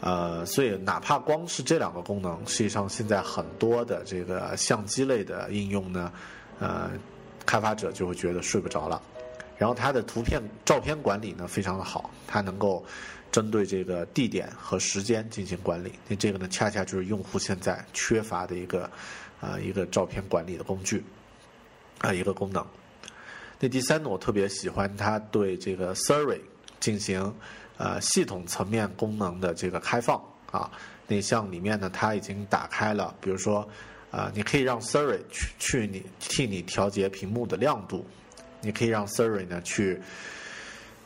[0.00, 6.12] 呃，所以哪怕光是这两个功能，实际上现在很多的这个相机类的应用呢，
[6.58, 6.90] 呃，
[7.44, 9.02] 开发者就会觉得睡不着了。
[9.58, 12.84] 然后它的图片、照片管理呢非常的好，它能够。
[13.32, 18.88] 针对这个地点和时间进行管理，那这个呢，恰恰就是用户现在缺乏的一个
[19.40, 21.02] 啊一个照片管理的工具
[22.00, 22.64] 啊一个功能。
[23.58, 26.40] 那第三呢，我特别喜欢它对这个 Siri
[26.78, 27.34] 进行
[27.78, 30.70] 呃系统层面功能的这个开放啊。
[31.08, 33.66] 那像里面呢，它已经打开了，比如说
[34.10, 38.06] 啊，你可以让 Siri 去去你替你调节屏幕的亮度，
[38.60, 39.98] 你可以让 Siri 呢去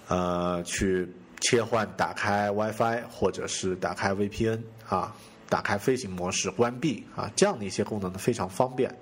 [0.08, 1.08] 呃去。
[1.40, 5.14] 切换打开 WiFi 或者是打开 VPN 啊，
[5.48, 8.92] 打开飞行模式关闭啊，这样的一些功能呢非常方便。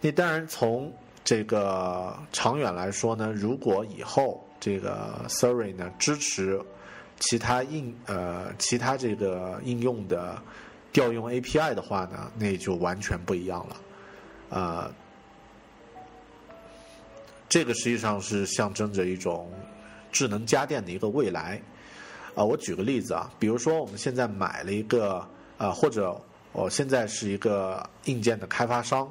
[0.00, 0.92] 那当然从
[1.24, 6.60] 这个长远来说呢，如果以后这个 Siri 呢支持
[7.20, 10.40] 其他应呃其他这个应用的
[10.92, 13.76] 调用 API 的话呢，那就完全不一样了
[14.58, 14.92] 啊，
[17.48, 19.50] 这个实际上是象征着一种
[20.12, 21.60] 智能家电的一个未来。
[22.34, 25.22] 啊，我举个例子啊，比如说我们现在买了一个
[25.58, 26.18] 啊，或者
[26.52, 29.06] 我现在是一个硬件的开发商，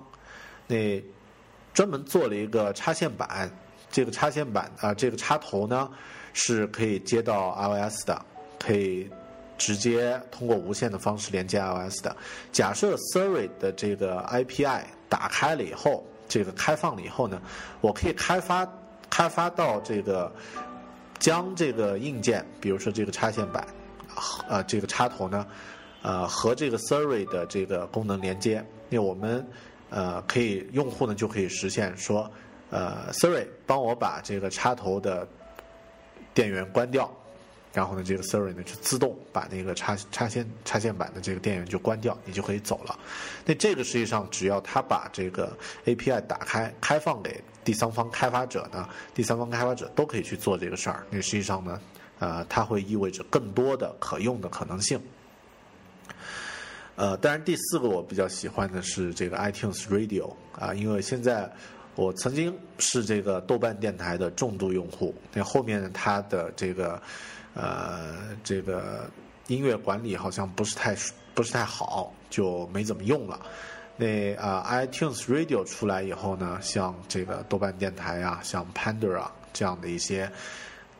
[0.65, 0.99] 那
[1.71, 3.47] 专门做了一个插线板，
[3.91, 5.87] 这个插线板啊，这个插头呢
[6.33, 8.25] 是可以接到 iOS 的，
[8.57, 9.07] 可以
[9.55, 12.17] 直接通过无线的方式连接 iOS 的。
[12.51, 17.39] 假设 Siri 的这个 API 打开了以后，这个开放了以后呢，
[17.81, 18.67] 我可以开发
[19.11, 20.33] 开发到这个。
[21.21, 23.65] 将这个硬件，比如说这个插线板，
[24.49, 25.45] 呃，这个插头呢，
[26.01, 29.47] 呃，和这个 Siri 的这个功能连接，那我们
[29.91, 32.29] 呃可以用户呢就可以实现说，
[32.71, 35.27] 呃，Siri 帮我把这个插头的
[36.33, 37.09] 电源关掉。
[37.73, 42.99] 然后呢，这个 Siri 呢就自动把那个插插线插线板的这个电源就关掉，你就可以走了。
[43.45, 45.55] 那这个实际上只要它把这个
[45.85, 51.05] API 打开开放给第三方开发者呢，第三方开发者都可以去做这个事儿。
[51.09, 51.81] 那实际上呢，
[52.19, 54.99] 呃，它会意味着更多的可用的可能性。
[56.95, 61.51] 呃，当然第四个我比较喜欢的是这个 iTunes Radio 啊，因为现在。
[61.93, 66.99] 我曾经是这个豆瓣电台的重度用户，那后面它的这个
[67.53, 69.11] 呃这个
[69.47, 70.95] 音乐管理好像不是太
[71.35, 73.45] 不是太好，就没怎么用了。
[74.01, 80.27] 那啊，iTunes Radio 出来以后呢，像这个豆瓣电台啊，像 Pandora 这样的一些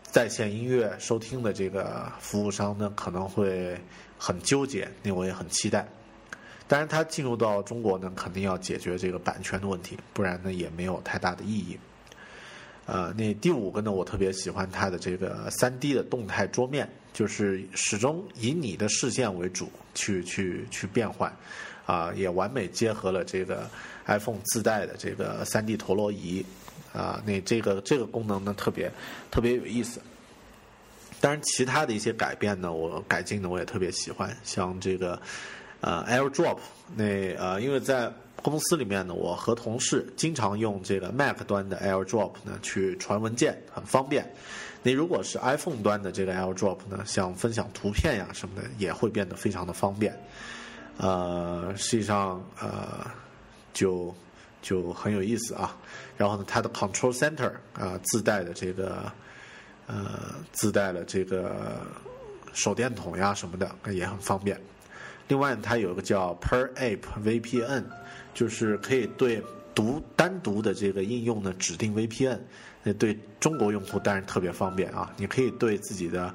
[0.04, 3.76] 在线音乐收听的这个服务商呢，可能会
[4.20, 4.88] 很纠结。
[5.02, 5.88] 那我也很期待。
[6.68, 11.80] 当然，它进入到中国呢，肯定要解决这个版权的问题，不然呢也没有太大的意义。
[12.86, 21.32] 呃，那第五个呢，我特别喜欢它的这个三 D 的动态桌面，就是始终以你的视线为主去去去变换，
[21.86, 23.70] 啊，也完美结合了这个
[24.06, 26.46] iPhone 自带的这个三 D 陀螺仪，
[26.94, 28.92] 啊，那这个这个功能呢特别
[29.30, 30.02] 特别有意思。
[31.20, 35.22] 当然，其他的一些改变呢，我改进的我也特别喜欢，像这个。
[35.84, 36.60] 呃，AirDrop
[36.96, 44.28] 那呃，因为在公司里面呢，我和同事经常用这个 Mac 端的 AirDrop 呢去传文件，很方便。
[44.84, 50.18] 你如果是 iPhone 端的这个 AirDrop 呢，像分享图片呀什么的，也会变得非常的方便。
[50.98, 53.06] 呃，实际上呃，
[53.74, 54.14] 就
[54.62, 55.78] 就很有意思啊。
[56.18, 59.12] 然后呢，它的 Control Center 啊，自带的这个
[59.86, 61.82] 呃，自带了这个
[62.54, 64.60] 手电筒呀什么的，也很方便。
[65.28, 67.84] 另外，它有一个叫 Per App VPN，
[68.34, 69.42] 就是可以对
[69.74, 72.40] 独单独的这个应用呢指定 VPN。
[72.84, 75.12] 那对中国用户当然特别方便啊！
[75.18, 76.34] 你可以对自己的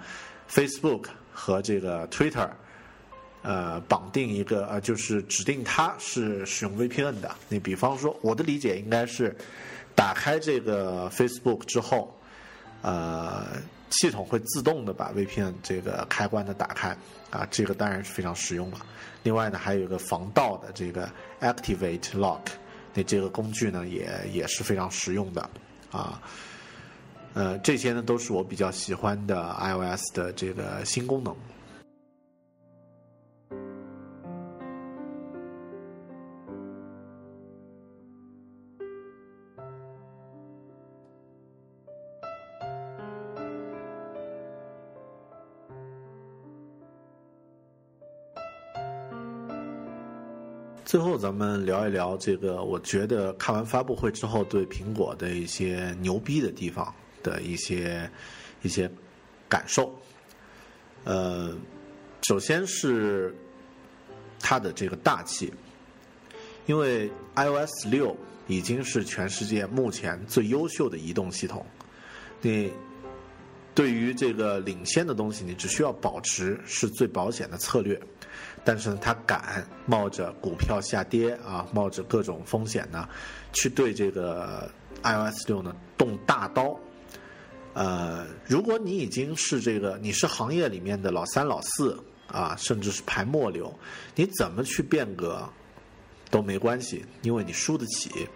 [0.48, 2.48] Facebook 和这个 Twitter，
[3.42, 7.34] 呃，绑定一个呃，就是指定它是使用 VPN 的。
[7.48, 9.36] 你比方说，我的理解应该是，
[9.94, 12.16] 打开这个 Facebook 之后，
[12.82, 13.44] 呃。
[13.88, 16.94] 系统会自动的把 VPN 这个开关的打开，
[17.30, 18.78] 啊，这个当然是非常实用了。
[19.22, 21.10] 另外呢，还有一个防盗的这个
[21.40, 22.42] Activate Lock，
[22.94, 25.50] 那这个工具呢也也是非常实用的，
[25.90, 26.22] 啊，
[27.34, 31.34] 呃，这些呢都是我比较喜欢的 iOS 的这个新功能。
[50.86, 58.08] 最后，咱们聊一聊这个，我觉得看完发布会之后，对苹果的一些牛逼的地方的一些
[58.62, 58.88] 一些
[59.48, 59.92] 感受。
[61.02, 61.52] 呃，
[62.22, 63.34] 首先是
[64.38, 65.52] 它的这个大气，
[66.66, 68.16] 因为 iOS 六
[68.46, 71.66] 已经是全世界目前最优秀的移动系统。
[72.40, 72.70] 你
[73.76, 78.00] 对于这个领先的东西，你只需要保持是最保险的策略。
[78.64, 83.06] 但是呢，他敢冒着股票下跌啊，冒着各种风险呢，
[83.52, 84.68] 去对这个
[85.02, 86.76] iOS 六呢动大刀。
[87.74, 93.72] 呃，如果你已经是这个，你是行业里面的老三老四啊，甚至是排末流，
[94.14, 95.46] 你怎么去变革
[96.30, 98.26] 都没关系，因为你输得起。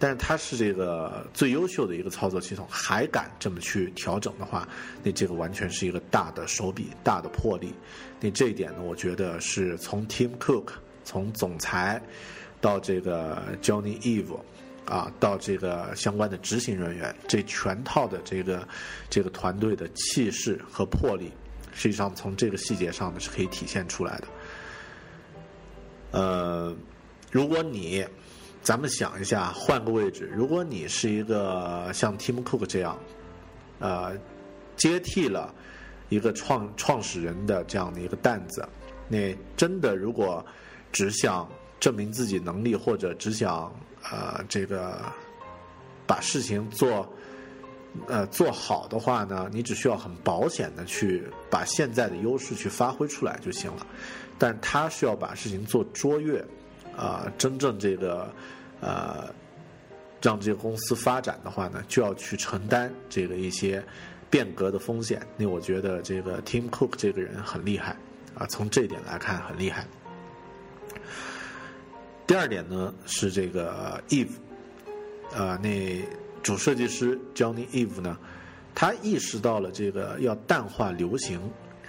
[0.00, 4.66] 但是它是这个最优秀的一个操作系统，还敢这么去调整的话，
[5.02, 7.74] 那这个完全是一个大的手笔、大的魄力。
[8.18, 10.68] 那这一点呢，我觉得是从 Tim Cook，
[11.04, 12.00] 从总裁
[12.62, 14.40] 到这个 Johnny Eve，
[14.86, 18.66] 啊，到这个相关的执行人员，这全套的这个
[19.10, 21.30] 这个团队的气势和魄力，
[21.74, 24.28] 实际上从这个细节上呢是可以体现出来的。
[26.12, 26.74] 呃，
[27.30, 28.02] 如果你
[28.62, 32.98] 咱们想一下，换个位置，如果你是一个像 Tim Cook 这样，
[33.78, 34.12] 呃，
[34.76, 35.54] 接替了
[36.10, 38.68] 一个创创始人的这样的一个担子，
[39.08, 40.44] 那真的如果
[40.92, 41.48] 只想
[41.80, 43.72] 证明自己能力，或者只想
[44.10, 45.00] 呃这个
[46.06, 47.10] 把事情做
[48.06, 53.86] 呃做好的话呢，你只需要很保险的去把现在的优势去发挥出来就行了。
[54.38, 56.44] 但他需要把事情做卓越，
[56.96, 58.32] 啊，真正这个
[58.80, 59.28] 呃
[60.22, 63.82] 让这个公司发展的话呢，就要去承担这个一些
[64.28, 65.20] 变革的风险。
[65.36, 67.96] 那我觉得这个 Tim Cook 这个人很厉害
[68.34, 69.86] 啊，从这一点来看很厉害。
[72.26, 74.30] 第二点呢是这个 Eve，
[75.34, 76.00] 呃，那
[76.42, 78.16] 主设计师 Johnny Eve 呢，
[78.74, 81.40] 他意识到了这个要淡化流行，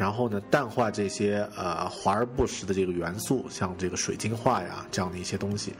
[0.01, 5.71] 然后呢淡化这些呃华而不实的这个元素，像这个水晶化呀这样的一些东西，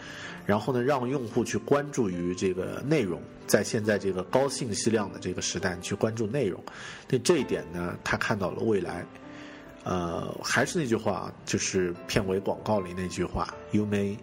[0.46, 6.64] 然后呢让用户去关注于这个内容，在现在这个高信息量的这个时代，你去关注内容，
[7.10, 9.04] 那这一点呢，他看到了未来。
[9.86, 14.16] 呃，还是那句话，就是片尾广告里那句话：“You may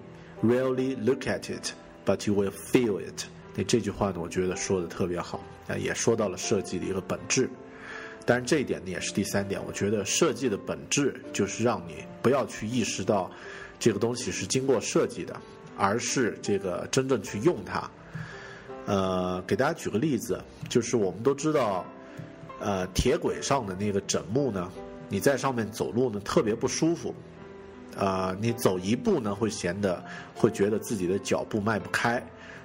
[0.44, 1.72] rarely look at it,
[2.06, 3.24] but you will feel it。”
[3.56, 7.50] 那这句话呢，我觉得说的特别好啊，也说到了设计的一个本质。
[8.30, 13.30] 但是，这一点呢也是第三点，我觉得设计的本质就是让你不要去意识到
[13.78, 15.34] 这个东西是经过设计的，
[15.78, 17.90] 而是这个真正去用它。
[18.84, 21.86] 呃，给大家举个例子，就是我们都知道，
[22.60, 24.70] 呃，铁轨上的那个枕木呢。
[25.08, 27.14] 你在上面走路呢，特别不舒服，
[27.96, 30.04] 啊，你走一步呢，会显得
[30.34, 32.20] 会觉得自己的脚步迈不开；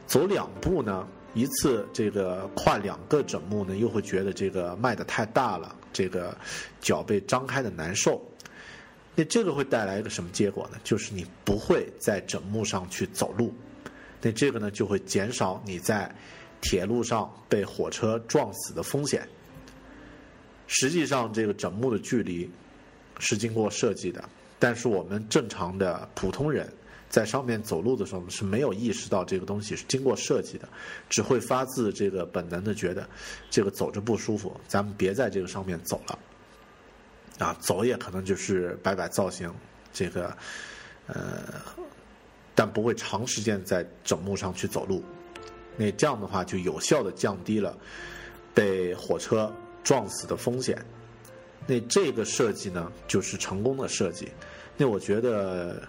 [0.05, 6.37] 走两步呢，一次这个跨两个枕木呢，又会觉得这个迈的太大了，这个
[6.79, 8.21] 脚被张开的难受。
[9.15, 10.77] 那这个会带来一个什么结果呢？
[10.83, 13.53] 就是你不会在枕木上去走路，
[14.21, 16.11] 那这个呢，就会减少你在
[16.61, 19.27] 铁路上被火车撞死的风险。
[20.67, 22.49] 实际上，这个枕木的距离
[23.19, 24.23] 是经过设计的，
[24.57, 26.71] 但是我们正常的普通人
[27.13, 30.67] 在上面走路的时候是没有意识到这个东西是经过设计的，
[31.11, 33.07] 只会发自这个本能的觉得
[33.51, 36.17] 这个走着不舒服，咱们别在这个上面走了。
[37.37, 39.53] 啊，走也可能就是摆摆造型，
[39.93, 40.35] 这个
[41.05, 41.61] 呃，
[42.55, 45.03] 但不会长时间在整木上去走路。
[45.77, 47.77] 那这样的话，就有效的降低了
[48.55, 49.53] 被火车。
[49.83, 50.81] 撞死的风险，
[51.67, 54.29] 那这个设计呢，就是成功的设计。
[54.77, 55.85] 那我觉得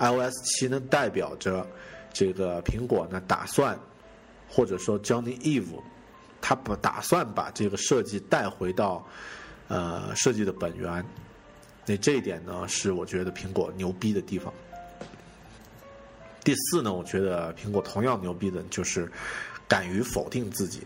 [0.00, 1.64] ，iOS 七呢，代表着
[2.12, 3.78] 这个苹果呢，打算
[4.48, 5.80] 或者说 Johnny Eve，
[6.40, 9.06] 他不打算把这个设计带回到
[9.68, 11.04] 呃设计的本源。
[11.86, 14.52] 那这一点呢，是我觉得苹果牛逼的地方。
[16.42, 19.10] 第四呢，我觉得苹果同样牛逼的就是
[19.68, 20.82] 敢于否定自己。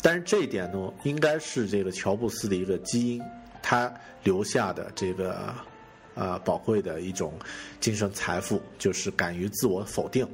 [0.00, 3.22] 但是这一点呢，应该是这个乔布斯的一个基因，
[3.62, 3.92] 他
[4.24, 5.54] 留下的这个
[6.14, 7.32] 呃宝贵的一种
[7.80, 10.26] 精神财富，就是敢于自我否定。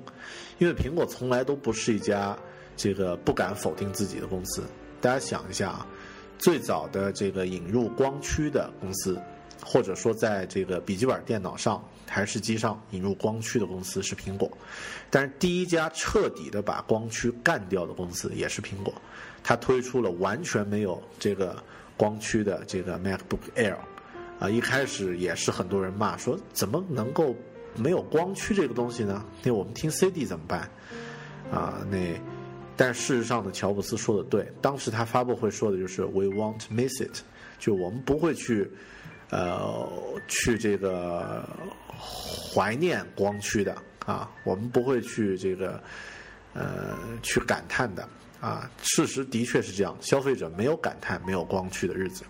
[0.59, 2.37] 因为苹果从来都不是一家
[2.77, 4.63] 这个不敢否定自己的公司。
[5.01, 5.87] 大家想一下啊，
[6.39, 9.21] 最早的这个引入光驱的公司，
[9.65, 14.51] 或者说在这个笔记本电脑上、台式机上引入光驱的公司是苹果，
[15.11, 18.93] 但是第一家彻底的把光驱干掉的公司也是苹果。
[19.45, 21.63] 它推出了完全没有这个
[21.97, 23.77] 光驱的这个 MacBook Air，
[24.39, 27.35] 啊，一开始也是很多人骂说怎么能够
[27.77, 29.25] 没有光驱这个东西呢？
[29.43, 30.61] 那我们听 CD 怎么办？
[31.51, 31.99] 啊，那
[32.77, 37.23] 但事实上呢，乔布斯说的对，当时他发布会说的就是 We won't miss it，
[37.59, 38.71] 就我们不会去
[39.31, 39.89] 呃
[40.29, 41.49] 去这个
[41.99, 43.77] 怀念光驱的
[44.07, 45.83] 啊，我们不会去这个
[46.55, 48.09] 呃去感叹的。
[48.41, 52.23] 啊，事实的确是这样，消费者没有感叹没有光驱的日子。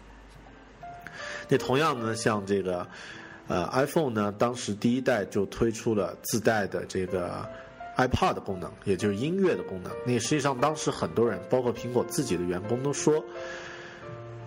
[1.49, 2.87] 那同样呢，像这个
[3.47, 7.49] 呃 iPhone 呢，当时第一代就推出了自带的这个
[7.97, 9.91] iPod 的功能，也就是音乐的功能。
[10.07, 13.25] 那实际上当时很多人，包括苹果自己的员工都说，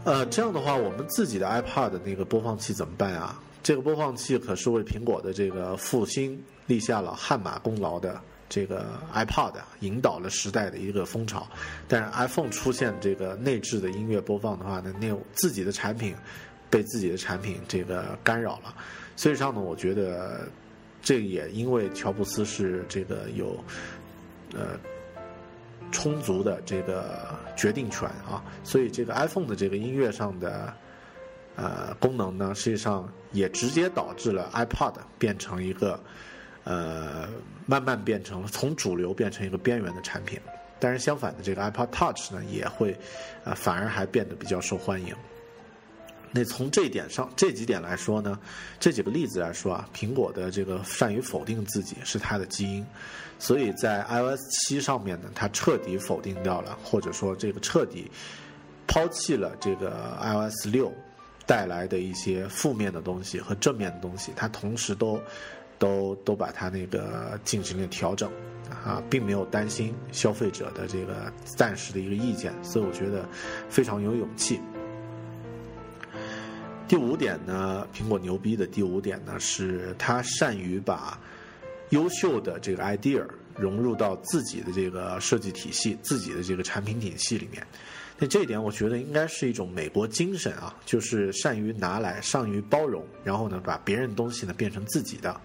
[0.04, 3.42] 呃，这样的话，我们自己的 iPod 那个播放器怎么办啊？
[3.64, 8.22] 这个播放器可是为苹果的这个复兴立下了汗马功劳的。
[8.54, 11.48] 这个 iPod 引导了时代的一个风潮，
[11.88, 16.14] 但是 iPhone 出现这个内置的音乐播放的话呢，那自己的产品
[16.72, 18.74] 被自己的产品这个干扰了。
[19.16, 20.48] 所以上呢，我觉得
[21.04, 23.64] 这也因为乔布斯是这个有
[24.54, 24.80] 呃
[25.92, 30.74] 充足的这个决定权啊，所以这个 iPhone 的这个音乐上的
[31.56, 36.00] 呃功能呢，实际上也直接导致了 iPod 变成一个
[36.64, 37.28] 呃。
[37.68, 40.38] 慢慢变成了从主流变成一个边缘的产品。
[40.78, 42.92] 但是相反的，这个 iPod Touch 呢，也会，
[43.46, 45.16] 啊，反而还变得比较受欢迎。
[46.32, 48.40] 那从这一点上，这几点来说呢，
[48.80, 52.86] 这几个例子来说啊，苹果的这个善于否定自己是它的基因，
[53.38, 58.10] 所以在 iOS 七上面呢，它彻底否定掉了，或者说这个彻底
[58.88, 60.92] 抛弃了这个 iOS 六
[61.46, 65.20] 带来的一些负面的东西和正面的东西，它同时都
[65.78, 68.32] 都都把它那个进行了调整。
[68.86, 73.28] 啊，并没有担心消费者的这个暂时的一个意见，所以我觉得
[73.68, 74.62] 非常有勇气。
[76.88, 81.18] 第五点呢，苹果牛逼的第五点呢，是它善于把
[81.92, 83.26] 优秀的这个 idea
[83.56, 87.66] 融入到自己的这个设计体系、自己的这个产品体系里面。
[88.20, 95.42] 那这一点，我觉得应该是一种美国精神啊，就是善于拿来、善于包容，然后呢，把别人东西呢变成自己的。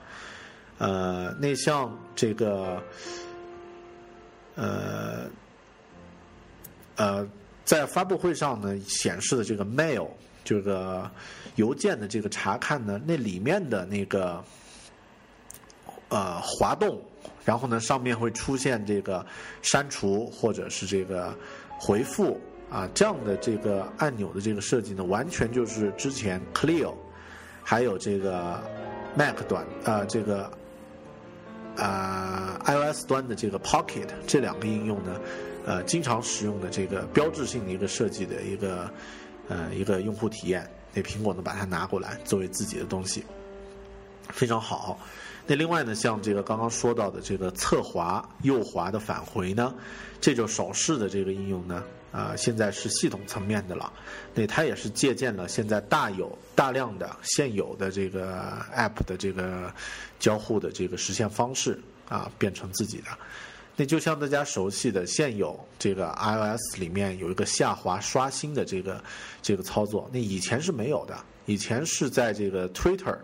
[0.78, 2.82] 呃，那像这个，
[4.56, 5.30] 呃，
[6.96, 7.26] 呃，
[7.64, 10.08] 在发布会上呢显示的这个 mail
[10.46, 11.10] 这个
[11.56, 14.42] 邮件的这个查看呢，那里面的那个
[16.08, 17.02] 呃滑动，
[17.44, 19.26] 然后呢上面会出现这个
[19.60, 21.36] 删除或者是这个
[21.78, 22.40] 回复
[22.70, 26.94] 啊这样的这个按钮的这个设计呢，完全就是之前 Clear
[27.62, 28.62] 还有这个
[29.14, 30.50] Mac 端啊这个。
[31.78, 35.20] 啊，iOS 端的这个 Pocket 这两个应用呢，
[35.66, 38.90] 呃，经常使用的这个标志性的一个设计的一个
[39.48, 43.24] 呃一个用户体验，那苹果呢把它拿过来作为自己的东西，
[44.30, 44.98] 非常好。
[45.46, 49.74] 那另外呢，像这个刚刚说到的这个侧滑右滑的返回呢，
[50.20, 51.82] 这种手势的这个应用呢。
[52.12, 53.92] 啊，现在是系统层面的了，
[54.32, 59.70] 那它也是借鉴了现在大有大量的现有的这个 App 的这个
[60.18, 61.78] 交互的这个实现方式
[62.08, 63.08] 啊，变成自己的。
[63.76, 69.02] 那就像大家熟悉的现有这个 iOS 里面有一个下滑刷新的这个
[69.42, 73.16] 这个操作，那以前是没有的，以前是在这个 Twitter。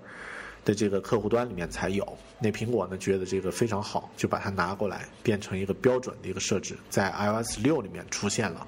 [0.64, 8.64] 的这个客户端里面才有，那苹果呢觉得这个非常好，就把它拿过来变成一个标准的一个设置，在 iOS 六里面出现了。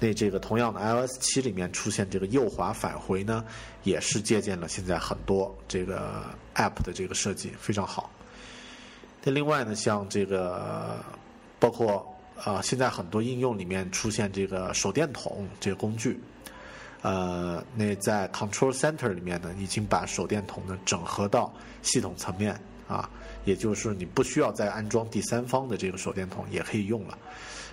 [0.00, 3.44] 那这个同样的 iOS 七里面出现这个右滑返回呢，
[3.82, 6.24] 也是借鉴了现在很多这个
[6.54, 8.10] App 的这个设计，非常好。
[9.26, 11.04] 那另外呢，像这个
[11.58, 12.06] 包括
[12.44, 16.20] 啊，现在很多应用里面出现这个手电筒这个工具。
[17.02, 23.10] 呃，那在 Control Center 里面呢，已经把手电筒呢整合到系统层面啊，
[23.44, 27.18] 也就是你不需要再安装第三方的这个手电筒也可以用了。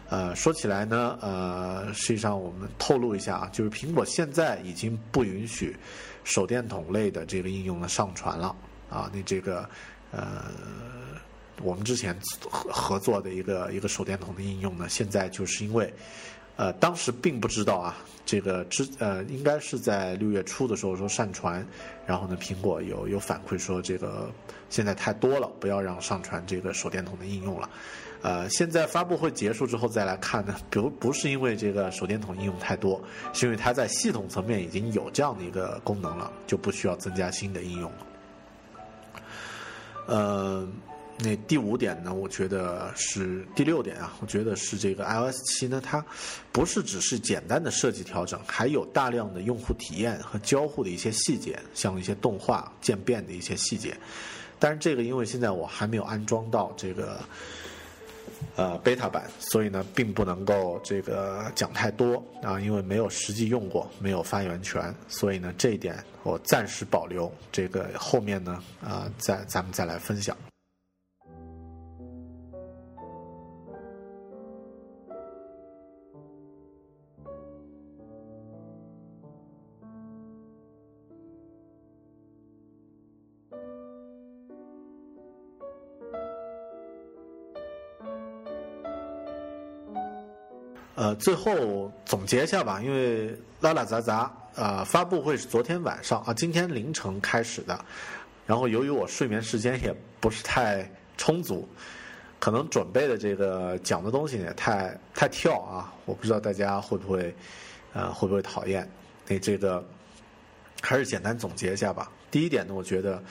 [0.10, 5.78] 呃，说起来呢，呃，实际上我们透露一下啊，就是苹果现在已经不允许
[6.24, 8.56] 手电筒类的这个应用呢上传了
[8.90, 9.08] 啊。
[9.14, 9.70] 那这个
[10.12, 10.46] 呃，
[11.62, 12.18] 我们之前
[12.50, 15.94] 合合作的一个一个手电筒的应用呢，现在就是因为。
[16.56, 17.98] 呃，当时并不知道啊，
[18.28, 21.66] 这个之呃，应该是在六月初的时候说上传，
[22.06, 24.32] 然后呢，苹果有有反馈说这个
[24.70, 27.68] 现在太多了，不要让上传这个手电筒的应用了。
[28.22, 33.02] 呃，现在发布会结束之后再来看呢，不不是因为这个手电筒应用太多，
[33.34, 37.98] 是因为它在系统层面已经有这样的一个功能了，就不需要增加新的应用了。
[40.06, 40.68] 呃。
[41.24, 42.14] 那第五点呢？
[42.14, 44.14] 我觉得是第六点啊。
[44.20, 46.06] 我觉得是这个 iOS 七呢，它
[46.52, 53.96] 不是只是简单的设计调整，还有大量的用户体验和交互的一些细节，像一些动画渐变的一些细节。
[54.60, 57.20] 但是这个因为现在我还没有安装到这个
[58.56, 67.32] 呃 beta 版，所以呢，并不能够这个讲太多啊，因为没有实际用过，没有发言权，所以呢，这一点我暂时保留。
[67.52, 70.36] 这个后面呢，啊，再咱们再来分享。
[90.96, 97.84] 呃，最后总结一下吧，因为拉拉杂杂，呃，发布会是昨天晚上啊，今天凌晨开始的，
[98.46, 100.88] 然后由于我睡眠时间也不是太
[101.18, 101.68] 充足，
[102.40, 107.34] 可能准备的这个讲的东西也太太跳啊，我不知道大家会不会，
[107.94, 108.88] 呃，会不会讨厌？
[109.28, 109.84] 那这个
[110.80, 112.12] 还是简单总结一下吧。
[112.30, 113.24] 第一点呢，我觉得，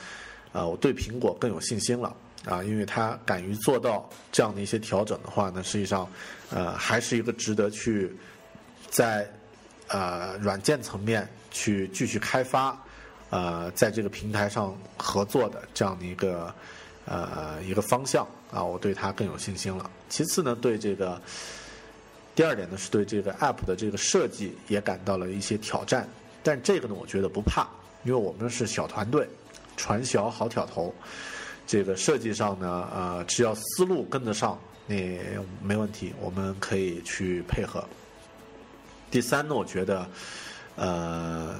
[0.53, 2.13] 呃，我对苹果更有信心了。
[2.45, 6.11] 啊，因为它敢于做到这样的一些调整的话呢，实际上，
[6.51, 8.13] 呃，还是一个值得去
[8.91, 9.29] 在
[9.89, 12.77] 呃软件层面去继续开发，
[13.31, 16.53] 呃，在这个平台上合作的这样的一个
[17.05, 19.89] 呃一个方向啊，我对它更有信心了。
[20.09, 21.21] 其次呢，对这个
[22.35, 26.09] 第二点呢，是对这个 App 的这个设计也感到了一些挑战。
[26.43, 27.69] 但这个呢，我觉得不怕，
[28.03, 29.29] 因为我们是小团队，
[29.77, 30.93] 传销好挑头。
[31.67, 34.97] 这个设计上呢，呃，只要思路跟得上，那
[35.63, 37.83] 没问题，我们可以去配合。
[39.11, 40.07] 第三呢，我觉得，
[40.77, 41.55] 呃，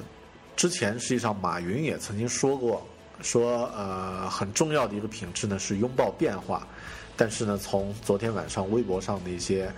[0.55, 2.85] 之前实际上马云也曾经说过，
[3.21, 6.67] 说呃很重要的一个品质呢是拥抱变化。
[7.15, 9.71] 但是呢，从昨天晚上微博上的一些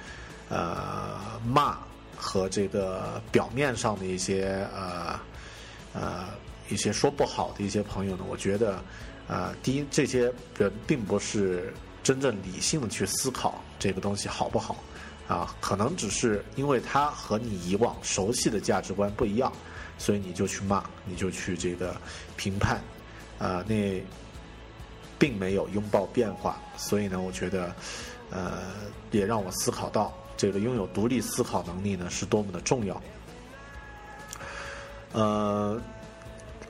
[0.49, 1.77] 呃骂
[2.17, 5.19] 和这个表面上的一些呃
[5.93, 6.25] 呃
[6.67, 8.81] 一些说不好的一些朋友呢，我觉得。
[9.27, 11.73] 啊，第一，这些人并不是
[12.03, 14.75] 真正理性的去思考这个东西好不好，
[15.27, 19.51] 啊，可能只是因为他和你以往熟悉的价值观不一样，
[19.97, 21.99] 所以你就去骂，你就去这个
[22.37, 22.79] 评判，
[23.39, 23.99] 啊，那
[25.17, 27.75] 并没有拥抱变化，所以呢，我觉得，
[28.29, 28.61] 呃，
[29.09, 33.01] 也让我思考到这个拥有独立思考能力呢是多么的重要，
[35.13, 35.81] 呃，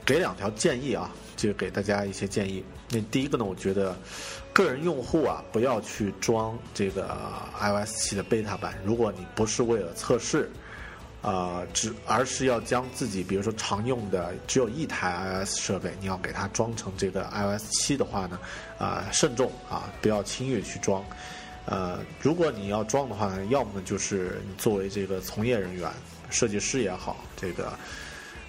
[0.06, 1.12] 给两条建议啊。
[1.36, 2.64] 就给大家一些建议。
[2.90, 3.98] 那第一个呢，我觉得
[4.54, 7.18] 个人用户啊，不要去装这个
[7.60, 8.78] iOS 七的 beta 版。
[8.86, 10.50] 如果你不是为了测试，
[11.22, 18.40] 啊，只而是要将自己，比如说常用的只有一台 iOS 设备，你要给它装成这个 iOS 七的话呢，
[18.78, 21.04] 啊，慎重啊，不要轻易去装。
[21.66, 25.92] 呃，如果你要装的话呢，要么就是你作为这个从业人员，
[26.30, 27.74] 设计师也好，这个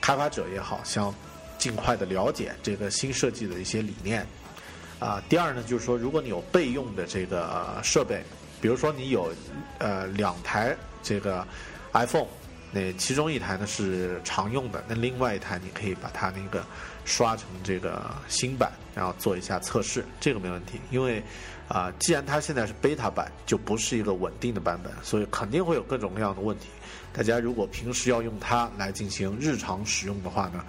[0.03, 1.15] 开发者也好，像。
[1.59, 4.27] 尽快的了解这个新设计的一些理念，
[4.99, 8.23] 啊，第二呢，就是说，如果你有备用的这个设备，
[8.61, 9.33] 比如说你有
[9.79, 11.47] 呃两台这个
[11.93, 12.27] iPhone，
[12.73, 16.65] 那其中一台呢是常用的，那另外一台你可以把它那个
[17.05, 21.23] 刷成这个新版，然后做一下测试，这个没问题，因为
[21.69, 26.67] 啊，既然它现在是 beta 版，就不是一个稳定的版本，所以肯定会有各种各样的问题。
[27.13, 30.63] 大家如果平时要用它来进行日常使用的话呢？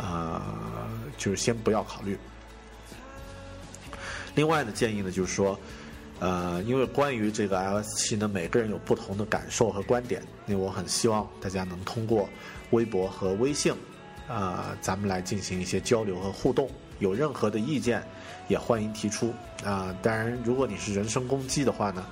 [0.00, 0.40] 呃，
[1.18, 2.16] 就是先不要考虑。
[4.34, 5.58] 另外的建议呢，就是说，
[6.20, 12.26] 呃，因为关于这个 iOS 七呢，每个人有不同的感受和观点，那我很希望大家能通过
[12.70, 13.74] 微博和微信，
[14.26, 16.70] 啊，咱们来进行一些交流和互动。
[17.00, 18.02] 有任何的意见，
[18.48, 19.34] 也欢迎提出。
[19.64, 22.06] 啊，当然，如果你是人身攻击的话呢，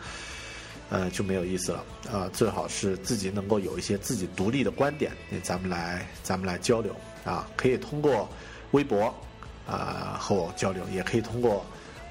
[0.91, 1.85] 呃，就没有意思了。
[2.13, 6.95] 啊，最好是自己能够有一些自己独立的观点，那咱们来，咱们来交流。
[7.29, 8.27] 啊，可以通过
[8.71, 9.15] 微博
[9.67, 11.63] 啊和我交流，也可以通过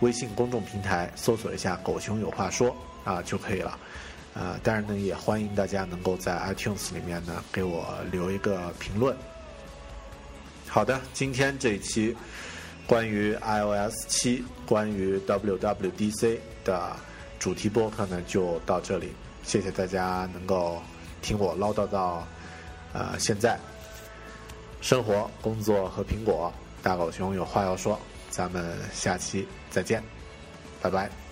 [0.02, 3.80] 微信公众平台搜索一下“狗熊有话说”啊就可以了。
[4.36, 9.18] 呃，当然呢，也欢迎大家能够在 iTunes 里面呢给我留一个评论。
[10.68, 12.16] 好的，今天这一期
[12.86, 16.96] 关于 iOS 七、关于 WWDC 的
[17.40, 19.12] 主题播客呢就到这里，
[19.44, 20.80] 谢谢大家能够
[21.24, 22.24] 听我唠叨到
[22.94, 23.60] 呃现在。
[24.82, 26.52] 生活、工作和苹果，
[26.82, 28.00] 大狗熊有话要说，
[28.30, 30.02] 咱们下期再见，
[30.82, 31.27] 拜拜。